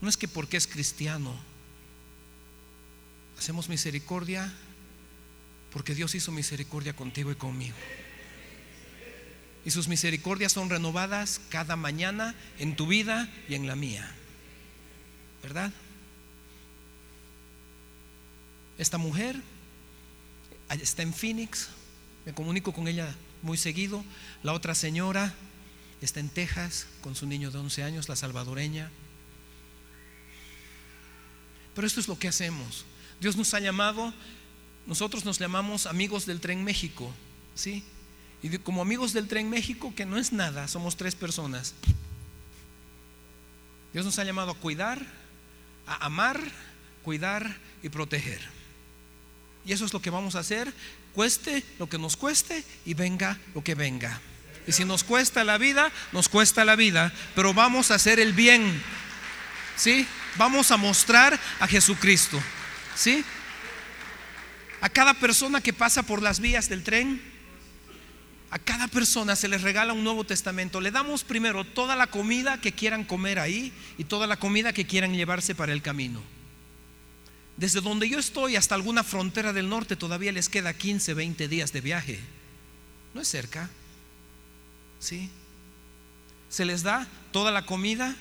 [0.00, 1.34] No es que porque es cristiano,
[3.36, 4.56] hacemos misericordia
[5.72, 7.74] porque Dios hizo misericordia contigo y conmigo.
[9.64, 14.10] Y sus misericordias son renovadas cada mañana en tu vida y en la mía.
[15.42, 15.72] ¿Verdad?
[18.78, 19.36] Esta mujer
[20.70, 21.68] está en Phoenix,
[22.24, 24.04] me comunico con ella muy seguido.
[24.42, 25.34] La otra señora
[26.00, 28.90] está en Texas con su niño de 11 años, la salvadoreña.
[31.74, 32.84] Pero esto es lo que hacemos.
[33.20, 34.12] Dios nos ha llamado,
[34.86, 37.12] nosotros nos llamamos amigos del tren México,
[37.54, 37.84] ¿sí?
[38.42, 41.74] Y como amigos del tren México, que no es nada, somos tres personas.
[43.92, 45.04] Dios nos ha llamado a cuidar,
[45.86, 46.40] a amar,
[47.02, 48.40] cuidar y proteger.
[49.66, 50.72] Y eso es lo que vamos a hacer
[51.14, 54.20] cueste lo que nos cueste y venga lo que venga.
[54.66, 58.32] Y si nos cuesta la vida, nos cuesta la vida, pero vamos a hacer el
[58.32, 58.82] bien.
[59.76, 60.06] ¿Sí?
[60.36, 62.40] Vamos a mostrar a Jesucristo.
[62.94, 63.24] ¿Sí?
[64.80, 67.20] A cada persona que pasa por las vías del tren,
[68.50, 70.80] a cada persona se les regala un Nuevo Testamento.
[70.80, 74.86] Le damos primero toda la comida que quieran comer ahí y toda la comida que
[74.86, 76.20] quieran llevarse para el camino.
[77.56, 81.72] Desde donde yo estoy hasta alguna frontera del norte todavía les queda 15, 20 días
[81.72, 82.18] de viaje.
[83.14, 83.70] No es cerca.
[84.98, 85.30] ¿Sí?
[86.48, 88.16] Se les da toda la comida.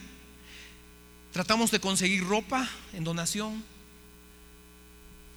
[1.34, 3.64] Tratamos de conseguir ropa en donación.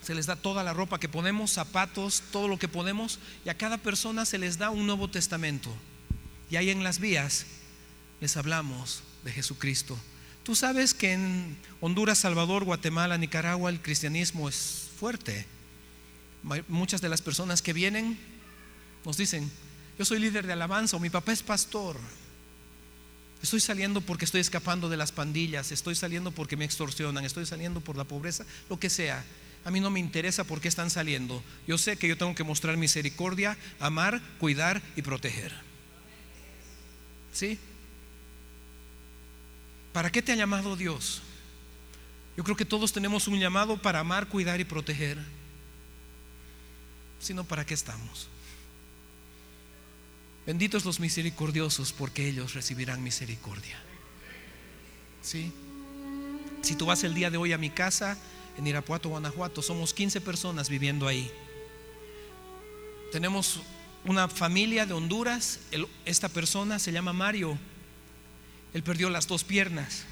[0.02, 3.18] Se les da toda la ropa que ponemos, zapatos, todo lo que podemos.
[3.44, 5.72] Y a cada persona se les da un Nuevo Testamento.
[6.50, 7.46] Y ahí en las vías
[8.20, 9.96] les hablamos de Jesucristo.
[10.42, 15.46] Tú sabes que en Honduras, Salvador, Guatemala, Nicaragua el cristianismo es fuerte.
[16.66, 18.18] Muchas de las personas que vienen
[19.04, 19.48] nos dicen,
[19.98, 21.96] yo soy líder de alabanza o mi papá es pastor.
[23.40, 27.80] Estoy saliendo porque estoy escapando de las pandillas, estoy saliendo porque me extorsionan, estoy saliendo
[27.80, 29.24] por la pobreza, lo que sea.
[29.64, 31.42] A mí no me interesa por qué están saliendo.
[31.66, 35.52] Yo sé que yo tengo que mostrar misericordia, amar, cuidar y proteger.
[37.32, 37.58] ¿Sí?
[39.92, 41.22] ¿Para qué te ha llamado Dios?
[42.36, 45.18] Yo creo que todos tenemos un llamado para amar, cuidar y proteger.
[47.20, 48.28] Sino para qué estamos.
[50.44, 53.80] Benditos los misericordiosos porque ellos recibirán misericordia.
[55.22, 55.52] ¿Sí?
[56.62, 58.18] Si tú vas el día de hoy a mi casa
[58.56, 61.30] en Irapuato, Guanajuato, somos 15 personas viviendo ahí.
[63.10, 63.60] Tenemos
[64.04, 65.60] una familia de Honduras,
[66.04, 67.58] esta persona se llama Mario,
[68.74, 70.04] él perdió las dos piernas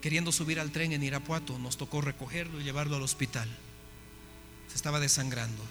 [0.00, 3.48] queriendo subir al tren en Irapuato, nos tocó recogerlo y llevarlo al hospital.
[4.68, 5.62] Se estaba desangrando.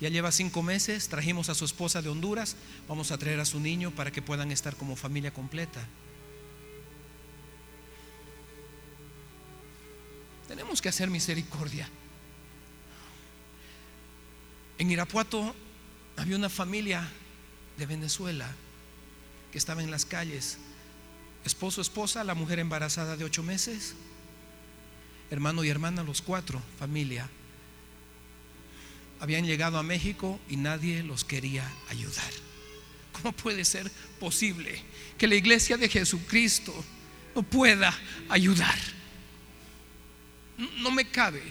[0.00, 2.56] Ya lleva cinco meses, trajimos a su esposa de Honduras,
[2.88, 5.86] vamos a traer a su niño para que puedan estar como familia completa.
[10.48, 11.88] Tenemos que hacer misericordia.
[14.78, 15.54] En Irapuato
[16.16, 17.08] había una familia
[17.78, 18.48] de Venezuela
[19.50, 20.58] que estaba en las calles.
[21.44, 23.94] Esposo, esposa, la mujer embarazada de ocho meses,
[25.30, 27.28] hermano y hermana, los cuatro, familia.
[29.20, 32.30] Habían llegado a México y nadie los quería ayudar.
[33.12, 33.90] ¿Cómo puede ser
[34.20, 34.82] posible
[35.16, 36.72] que la iglesia de Jesucristo
[37.34, 37.94] no pueda
[38.28, 38.95] ayudar?
[40.58, 41.42] No me cabe,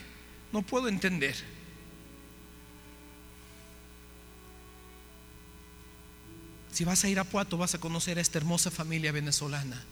[0.52, 1.36] no puedo entender.
[6.72, 9.82] Si vas a ir a Puato, vas a conocer a esta hermosa familia venezolana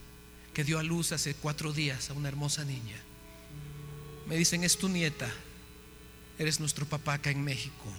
[0.53, 2.97] que dio a luz hace cuatro días a una hermosa niña.
[4.27, 5.31] Me dicen, es tu nieta,
[6.39, 7.93] eres nuestro papá acá en México.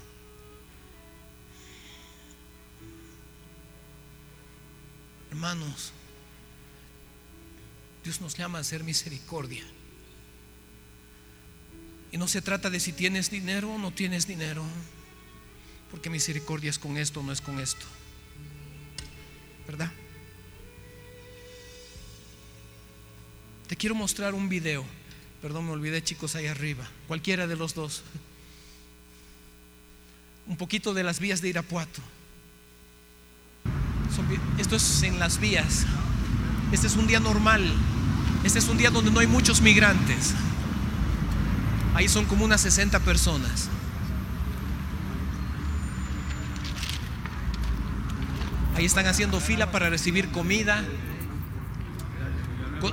[5.32, 5.92] Hermanos,
[8.04, 9.66] Dios nos llama a hacer misericordia.
[12.16, 14.64] Y no se trata de si tienes dinero o no tienes dinero,
[15.92, 17.86] porque misericordia es con esto no es con esto.
[19.68, 19.92] ¿verdad?
[23.68, 24.86] Te quiero mostrar un video.
[25.42, 26.90] Perdón, me olvidé chicos ahí arriba.
[27.10, 28.02] Cualquiera de los dos.
[30.48, 32.02] Un poquito de las vías de Irapuato.
[34.58, 35.86] Esto es en las vías.
[36.72, 37.70] Este es un día normal.
[38.46, 40.34] Este es un día donde no hay muchos migrantes.
[41.96, 43.70] Ahí son como unas 60 personas.
[48.76, 50.84] Ahí están haciendo fila para recibir comida.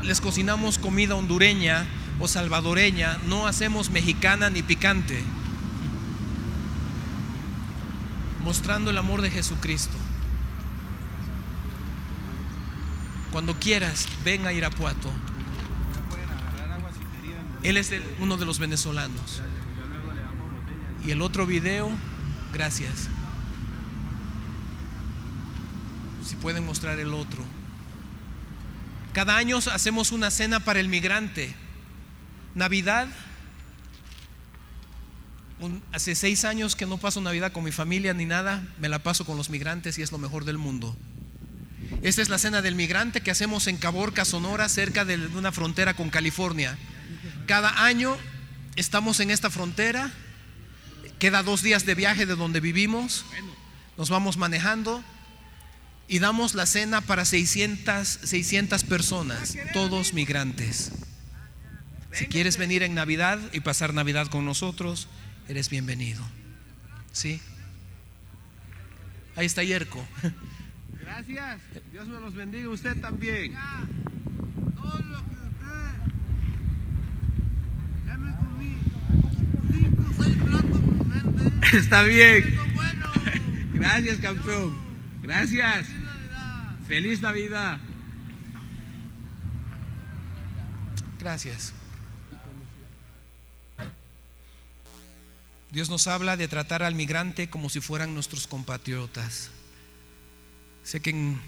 [0.05, 1.84] Les cocinamos comida hondureña
[2.20, 3.18] o salvadoreña.
[3.26, 5.20] No hacemos mexicana ni picante.
[8.44, 9.96] Mostrando el amor de Jesucristo.
[13.32, 15.11] Cuando quieras, ven a Irapuato.
[17.62, 19.40] Él es uno de los venezolanos.
[21.04, 21.90] Y el otro video,
[22.52, 23.08] gracias.
[26.24, 27.44] Si pueden mostrar el otro.
[29.12, 31.54] Cada año hacemos una cena para el migrante.
[32.54, 33.08] Navidad.
[35.92, 38.66] hace seis años que no paso Navidad con mi familia ni nada.
[38.80, 40.96] Me la paso con los migrantes y es lo mejor del mundo.
[42.02, 45.94] Esta es la cena del migrante que hacemos en Caborca, Sonora, cerca de una frontera
[45.94, 46.76] con California.
[47.53, 48.16] Cada año
[48.76, 50.11] estamos en esta frontera.
[51.18, 53.26] Queda dos días de viaje de donde vivimos.
[53.98, 55.05] Nos vamos manejando
[56.09, 60.92] y damos la cena para 600, 600 personas, todos migrantes.
[62.12, 65.09] Si quieres venir en Navidad y pasar Navidad con nosotros,
[65.46, 66.22] eres bienvenido.
[67.12, 67.38] ¿Sí?
[69.36, 70.03] Ahí está Yerko.
[71.03, 71.61] Gracias.
[71.92, 72.70] Dios me los bendiga.
[72.70, 73.53] Usted también.
[81.72, 82.56] Está bien.
[83.74, 84.76] Gracias, campeón.
[85.22, 85.86] Gracias.
[86.86, 87.78] Feliz Navidad.
[91.18, 91.72] Gracias.
[95.70, 99.50] Dios nos habla de tratar al migrante como si fueran nuestros compatriotas.
[100.82, 101.40] Sé que en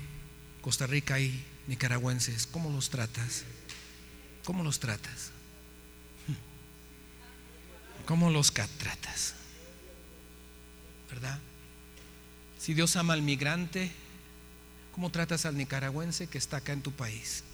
[0.63, 2.47] Costa Rica hay nicaragüenses.
[2.47, 3.45] ¿Cómo los tratas?
[4.45, 5.34] ¿Cómo los tratas?
[8.07, 9.35] ¿Cómo los tratas?
[11.11, 11.39] ¿Verdad?
[12.59, 13.91] Si Dios ama al migrante,
[14.93, 17.45] ¿cómo tratas al nicaragüense que está acá en tu país?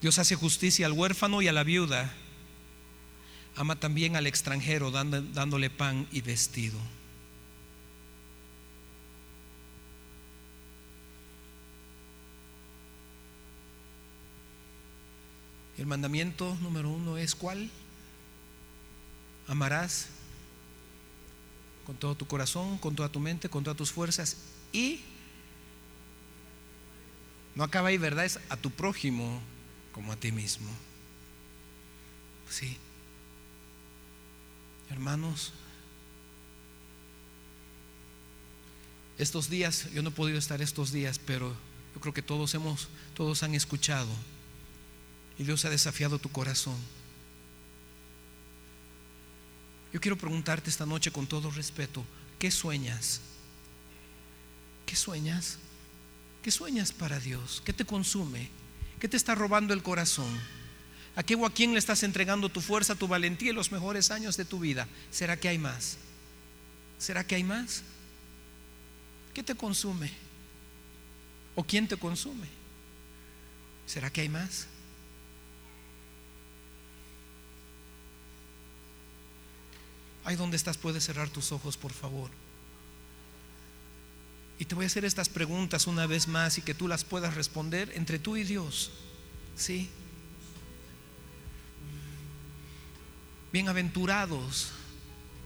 [0.00, 2.12] Dios hace justicia al huérfano y a la viuda.
[3.56, 6.78] Ama también al extranjero dándole pan y vestido.
[15.80, 17.70] El mandamiento número uno es ¿cuál?
[19.48, 20.08] Amarás
[21.86, 24.36] con todo tu corazón, con toda tu mente, con todas tus fuerzas
[24.74, 25.00] y
[27.54, 28.26] no acaba ahí, ¿verdad?
[28.26, 29.40] Es a tu prójimo
[29.92, 30.68] como a ti mismo.
[32.50, 32.76] Sí.
[34.90, 35.54] Hermanos,
[39.16, 41.56] estos días, yo no he podido estar estos días, pero
[41.94, 44.10] yo creo que todos hemos, todos han escuchado
[45.40, 46.76] y Dios ha desafiado tu corazón.
[49.90, 52.04] Yo quiero preguntarte esta noche con todo respeto,
[52.38, 53.22] ¿qué sueñas?
[54.84, 55.56] ¿Qué sueñas?
[56.42, 57.62] ¿Qué sueñas para Dios?
[57.64, 58.50] ¿Qué te consume?
[59.00, 60.28] ¿Qué te está robando el corazón?
[61.16, 64.10] ¿A qué o a quién le estás entregando tu fuerza, tu valentía y los mejores
[64.10, 64.88] años de tu vida?
[65.10, 65.96] ¿Será que hay más?
[66.98, 67.82] ¿Será que hay más?
[69.32, 70.12] ¿Qué te consume?
[71.54, 72.46] ¿O quién te consume?
[73.86, 74.66] ¿Será que hay más?
[80.24, 82.30] Ahí donde estás puedes cerrar tus ojos, por favor.
[84.58, 87.34] Y te voy a hacer estas preguntas una vez más y que tú las puedas
[87.34, 88.90] responder entre tú y Dios.
[89.56, 89.88] ¿Sí?
[93.52, 94.72] Bienaventurados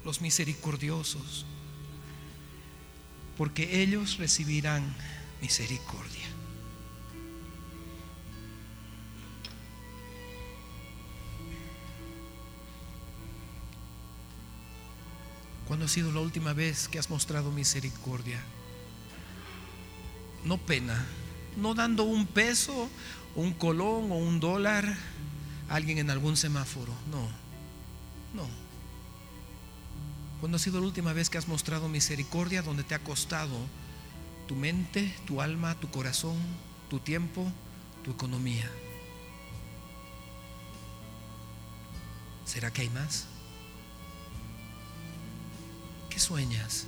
[0.05, 1.47] los misericordiosos,
[3.39, 4.95] porque ellos recibirán
[5.41, 6.24] misericordia.
[15.75, 18.41] ¿Cuándo ha sido la última vez que has mostrado misericordia?
[20.45, 21.05] No pena,
[21.57, 22.89] no dando un peso,
[23.35, 24.97] un colón o un dólar
[25.69, 27.23] a alguien en algún semáforo, no,
[28.41, 28.49] no.
[30.39, 33.59] ¿Cuándo ha sido la última vez que has mostrado misericordia donde te ha costado
[34.47, 36.37] tu mente, tu alma, tu corazón,
[36.89, 37.51] tu tiempo,
[38.05, 38.71] tu economía?
[42.45, 43.27] ¿Será que hay más?
[46.15, 46.87] ¿Qué sueñas?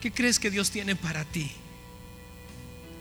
[0.00, 1.52] ¿Qué crees que Dios tiene para ti?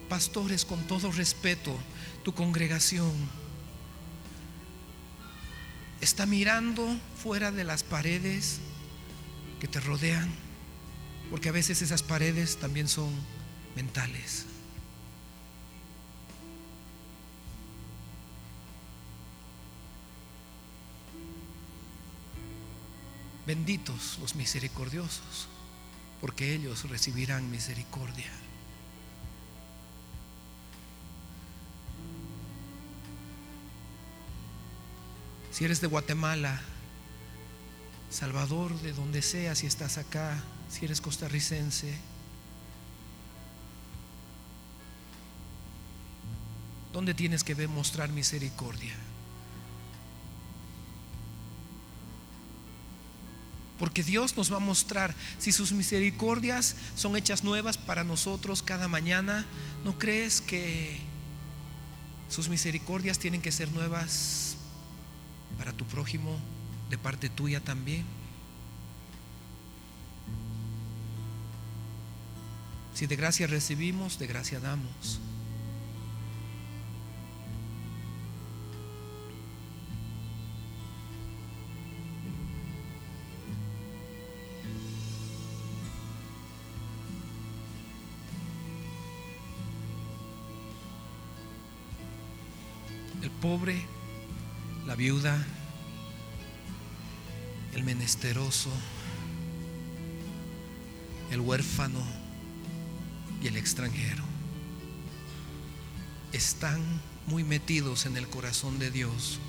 [0.07, 1.75] Pastores, con todo respeto,
[2.23, 3.11] tu congregación
[6.01, 8.59] está mirando fuera de las paredes
[9.59, 10.29] que te rodean,
[11.31, 13.09] porque a veces esas paredes también son
[13.75, 14.45] mentales.
[23.45, 25.47] Benditos los misericordiosos,
[26.21, 28.31] porque ellos recibirán misericordia.
[35.51, 36.61] Si eres de Guatemala,
[38.09, 41.93] Salvador, de donde sea, si estás acá, si eres costarricense,
[46.93, 48.95] ¿dónde tienes que demostrar misericordia?
[53.79, 58.87] Porque Dios nos va a mostrar si sus misericordias son hechas nuevas para nosotros cada
[58.87, 59.45] mañana.
[59.83, 60.99] ¿No crees que
[62.29, 64.57] sus misericordias tienen que ser nuevas
[65.57, 66.37] para tu prójimo
[66.89, 68.05] de parte tuya también?
[72.93, 75.19] Si de gracia recibimos, de gracia damos.
[93.43, 93.75] Pobre,
[94.87, 95.45] la viuda,
[97.73, 98.69] el menesteroso,
[101.29, 101.99] el huérfano
[103.41, 104.23] y el extranjero.
[106.31, 106.79] Están
[107.27, 109.39] muy metidos en el corazón de Dios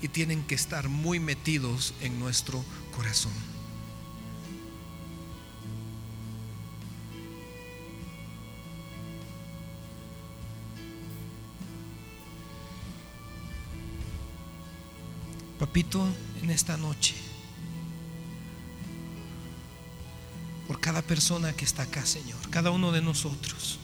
[0.00, 2.64] y tienen que estar muy metidos en nuestro
[2.94, 3.57] corazón.
[15.58, 16.06] Papito,
[16.40, 17.16] en esta noche,
[20.68, 23.80] por cada persona que está acá, Señor, cada uno de nosotros.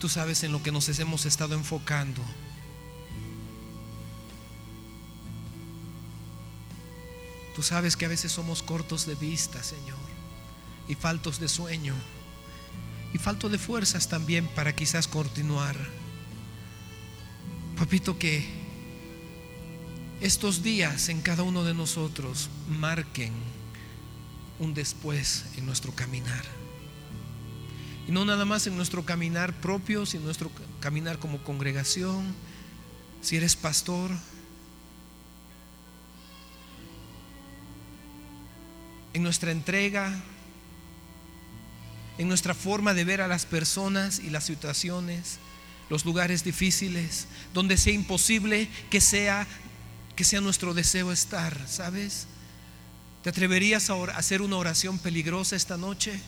[0.00, 2.20] Tú sabes en lo que nos hemos estado enfocando.
[7.54, 9.98] Tú sabes que a veces somos cortos de vista, Señor,
[10.88, 11.94] y faltos de sueño,
[13.14, 15.76] y falto de fuerzas también para quizás continuar.
[17.76, 18.42] Papito, que
[20.22, 23.32] estos días en cada uno de nosotros marquen
[24.58, 26.42] un después en nuestro caminar.
[28.08, 30.50] Y no nada más en nuestro caminar propio, sino en nuestro
[30.80, 32.34] caminar como congregación.
[33.20, 34.10] Si eres pastor,
[39.12, 40.14] en nuestra entrega,
[42.16, 45.40] en nuestra forma de ver a las personas y las situaciones,
[45.88, 49.46] los lugares difíciles, donde sea imposible que sea
[50.16, 52.26] que sea nuestro deseo estar, ¿sabes?
[53.22, 56.18] ¿Te atreverías a hacer una oración peligrosa esta noche?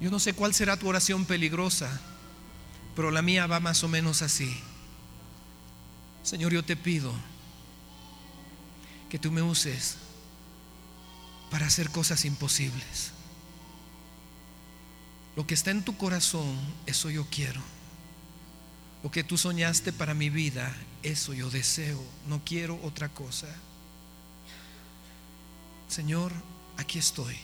[0.00, 2.00] Yo no sé cuál será tu oración peligrosa,
[2.96, 4.56] pero la mía va más o menos así.
[6.22, 7.12] Señor, yo te pido
[9.10, 9.98] que tú me uses
[11.50, 13.12] para hacer cosas imposibles.
[15.36, 17.60] Lo que está en tu corazón, eso yo quiero.
[19.04, 22.02] Lo que tú soñaste para mi vida, eso yo deseo.
[22.26, 23.46] No quiero otra cosa.
[25.88, 26.32] Señor,
[26.78, 27.36] aquí estoy.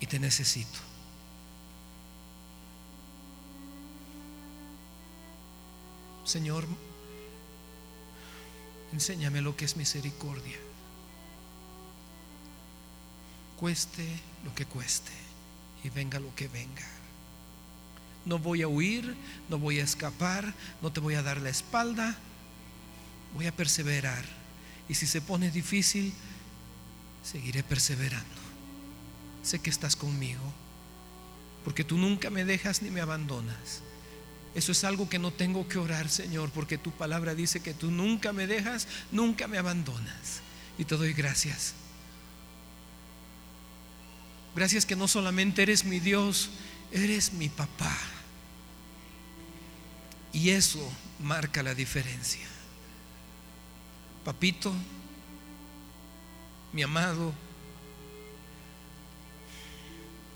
[0.00, 0.78] Y te necesito.
[6.24, 6.66] Señor,
[8.94, 10.56] enséñame lo que es misericordia.
[13.58, 14.08] Cueste
[14.44, 15.12] lo que cueste
[15.84, 16.97] y venga lo que venga.
[18.28, 19.16] No voy a huir,
[19.48, 20.52] no voy a escapar,
[20.82, 22.14] no te voy a dar la espalda,
[23.34, 24.22] voy a perseverar.
[24.86, 26.12] Y si se pone difícil,
[27.22, 28.28] seguiré perseverando.
[29.42, 30.42] Sé que estás conmigo,
[31.64, 33.80] porque tú nunca me dejas ni me abandonas.
[34.54, 37.90] Eso es algo que no tengo que orar, Señor, porque tu palabra dice que tú
[37.90, 40.42] nunca me dejas, nunca me abandonas.
[40.76, 41.72] Y te doy gracias.
[44.54, 46.50] Gracias que no solamente eres mi Dios,
[46.92, 47.96] eres mi papá.
[50.38, 50.78] Y eso
[51.18, 52.46] marca la diferencia.
[54.24, 54.72] Papito,
[56.72, 57.32] mi amado,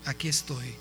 [0.03, 0.75] aquí estoy.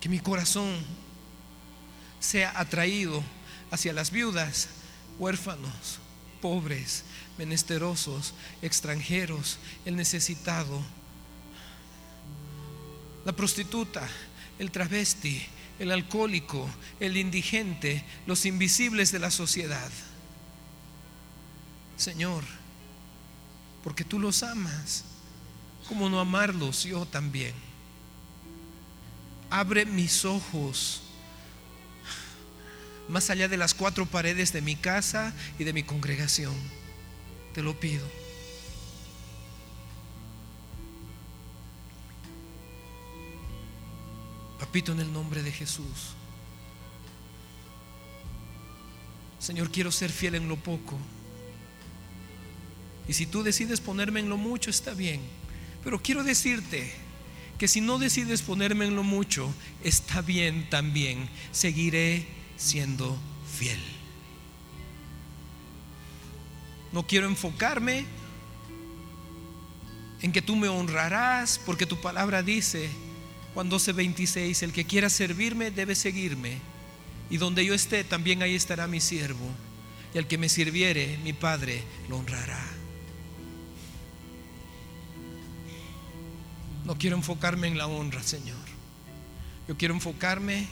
[0.00, 0.72] Que mi corazón
[2.20, 3.24] sea atraído
[3.72, 4.68] hacia las viudas,
[5.18, 5.98] huérfanos,
[6.40, 7.02] pobres,
[7.38, 10.80] menesterosos, extranjeros, el necesitado,
[13.24, 14.08] la prostituta,
[14.58, 15.42] el travesti,
[15.78, 16.68] el alcohólico,
[17.00, 19.90] el indigente, los invisibles de la sociedad.
[21.96, 22.44] Señor,
[23.82, 25.04] porque tú los amas,
[25.88, 27.54] ¿cómo no amarlos yo también?
[29.50, 31.02] Abre mis ojos
[33.08, 36.54] más allá de las cuatro paredes de mi casa y de mi congregación.
[37.52, 38.23] Te lo pido.
[44.58, 46.14] Papito, en el nombre de Jesús.
[49.38, 50.98] Señor, quiero ser fiel en lo poco.
[53.06, 55.20] Y si tú decides ponerme en lo mucho, está bien.
[55.82, 56.94] Pero quiero decirte
[57.58, 59.52] que si no decides ponerme en lo mucho,
[59.82, 61.28] está bien también.
[61.52, 62.26] Seguiré
[62.56, 63.18] siendo
[63.58, 63.78] fiel.
[66.92, 68.06] No quiero enfocarme
[70.22, 72.88] en que tú me honrarás, porque tu palabra dice,
[73.54, 76.58] Juan 12:26, el que quiera servirme debe seguirme,
[77.30, 79.48] y donde yo esté también ahí estará mi siervo,
[80.12, 82.64] y al que me sirviere, mi Padre lo honrará.
[86.84, 88.58] No quiero enfocarme en la honra, Señor.
[89.66, 90.66] Yo quiero enfocarme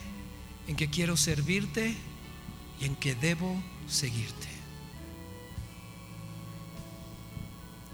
[0.66, 1.94] en que quiero servirte
[2.80, 4.48] y en que debo seguirte.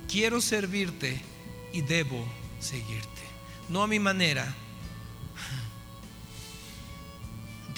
[0.09, 1.20] Quiero servirte
[1.72, 2.26] y debo
[2.59, 3.22] seguirte.
[3.68, 4.55] No a mi manera.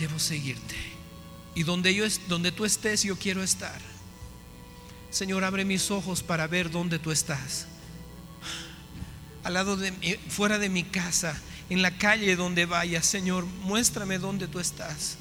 [0.00, 0.76] Debo seguirte.
[1.54, 3.78] Y donde yo donde tú estés, yo quiero estar.
[5.10, 7.66] Señor, abre mis ojos para ver dónde tú estás.
[9.44, 11.38] Al lado de fuera de mi casa,
[11.68, 15.18] en la calle donde vaya, Señor, muéstrame dónde tú estás.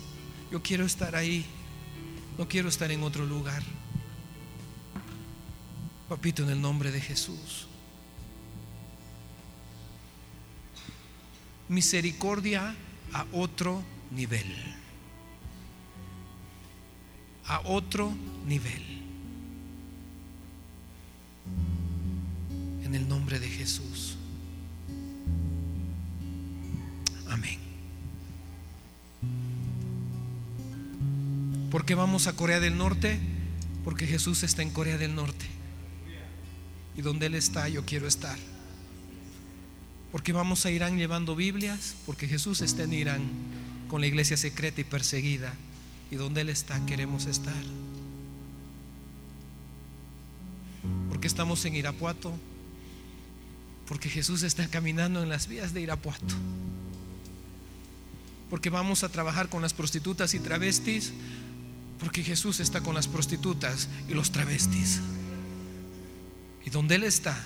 [0.50, 1.46] Yo quiero estar ahí,
[2.38, 3.62] no quiero estar en otro lugar.
[6.08, 7.68] Papito, en el nombre de Jesús.
[11.68, 12.76] Misericordia
[13.12, 14.46] a otro nivel.
[17.46, 18.14] A otro
[18.48, 18.84] nivel.
[22.84, 24.18] En el nombre de Jesús.
[27.30, 27.60] Amén.
[31.72, 33.20] ¿Por qué vamos a Corea del Norte?
[33.84, 35.46] Porque Jesús está en Corea del Norte.
[36.96, 38.38] Y donde Él está, yo quiero estar.
[40.12, 43.22] Porque vamos a Irán llevando Biblias, porque Jesús está en Irán
[43.90, 45.54] con la iglesia secreta y perseguida.
[46.12, 47.62] Y donde Él está, queremos estar.
[51.10, 52.34] Porque estamos en Irapuato,
[53.88, 56.36] porque Jesús está caminando en las vías de Irapuato.
[58.50, 61.14] porque vamos a trabajar con las prostitutas y travestis,
[62.00, 65.02] porque Jesús está con las prostitutas y los travestis.
[66.66, 67.38] Y donde Él está,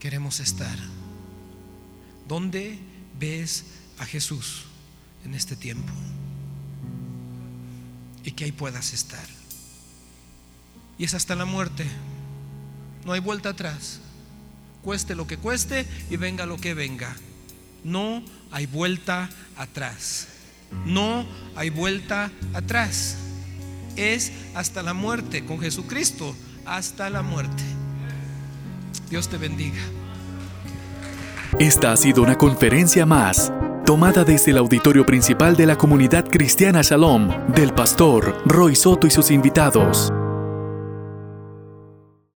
[0.00, 0.78] queremos estar.
[2.28, 2.78] ¿Dónde
[3.18, 3.64] ves
[3.98, 4.66] a Jesús
[5.24, 5.92] en este tiempo?
[8.24, 9.24] Y que ahí puedas estar.
[10.98, 11.84] Y es hasta la muerte.
[13.04, 14.00] No hay vuelta atrás.
[14.82, 17.14] Cueste lo que cueste y venga lo que venga.
[17.84, 20.28] No hay vuelta atrás.
[20.86, 23.16] No hay vuelta atrás.
[23.96, 27.62] Es hasta la muerte con Jesucristo, hasta la muerte.
[29.10, 29.80] Dios te bendiga.
[31.58, 33.52] Esta ha sido una conferencia más,
[33.84, 39.10] tomada desde el auditorio principal de la comunidad cristiana Shalom, del pastor Roy Soto y
[39.10, 40.12] sus invitados.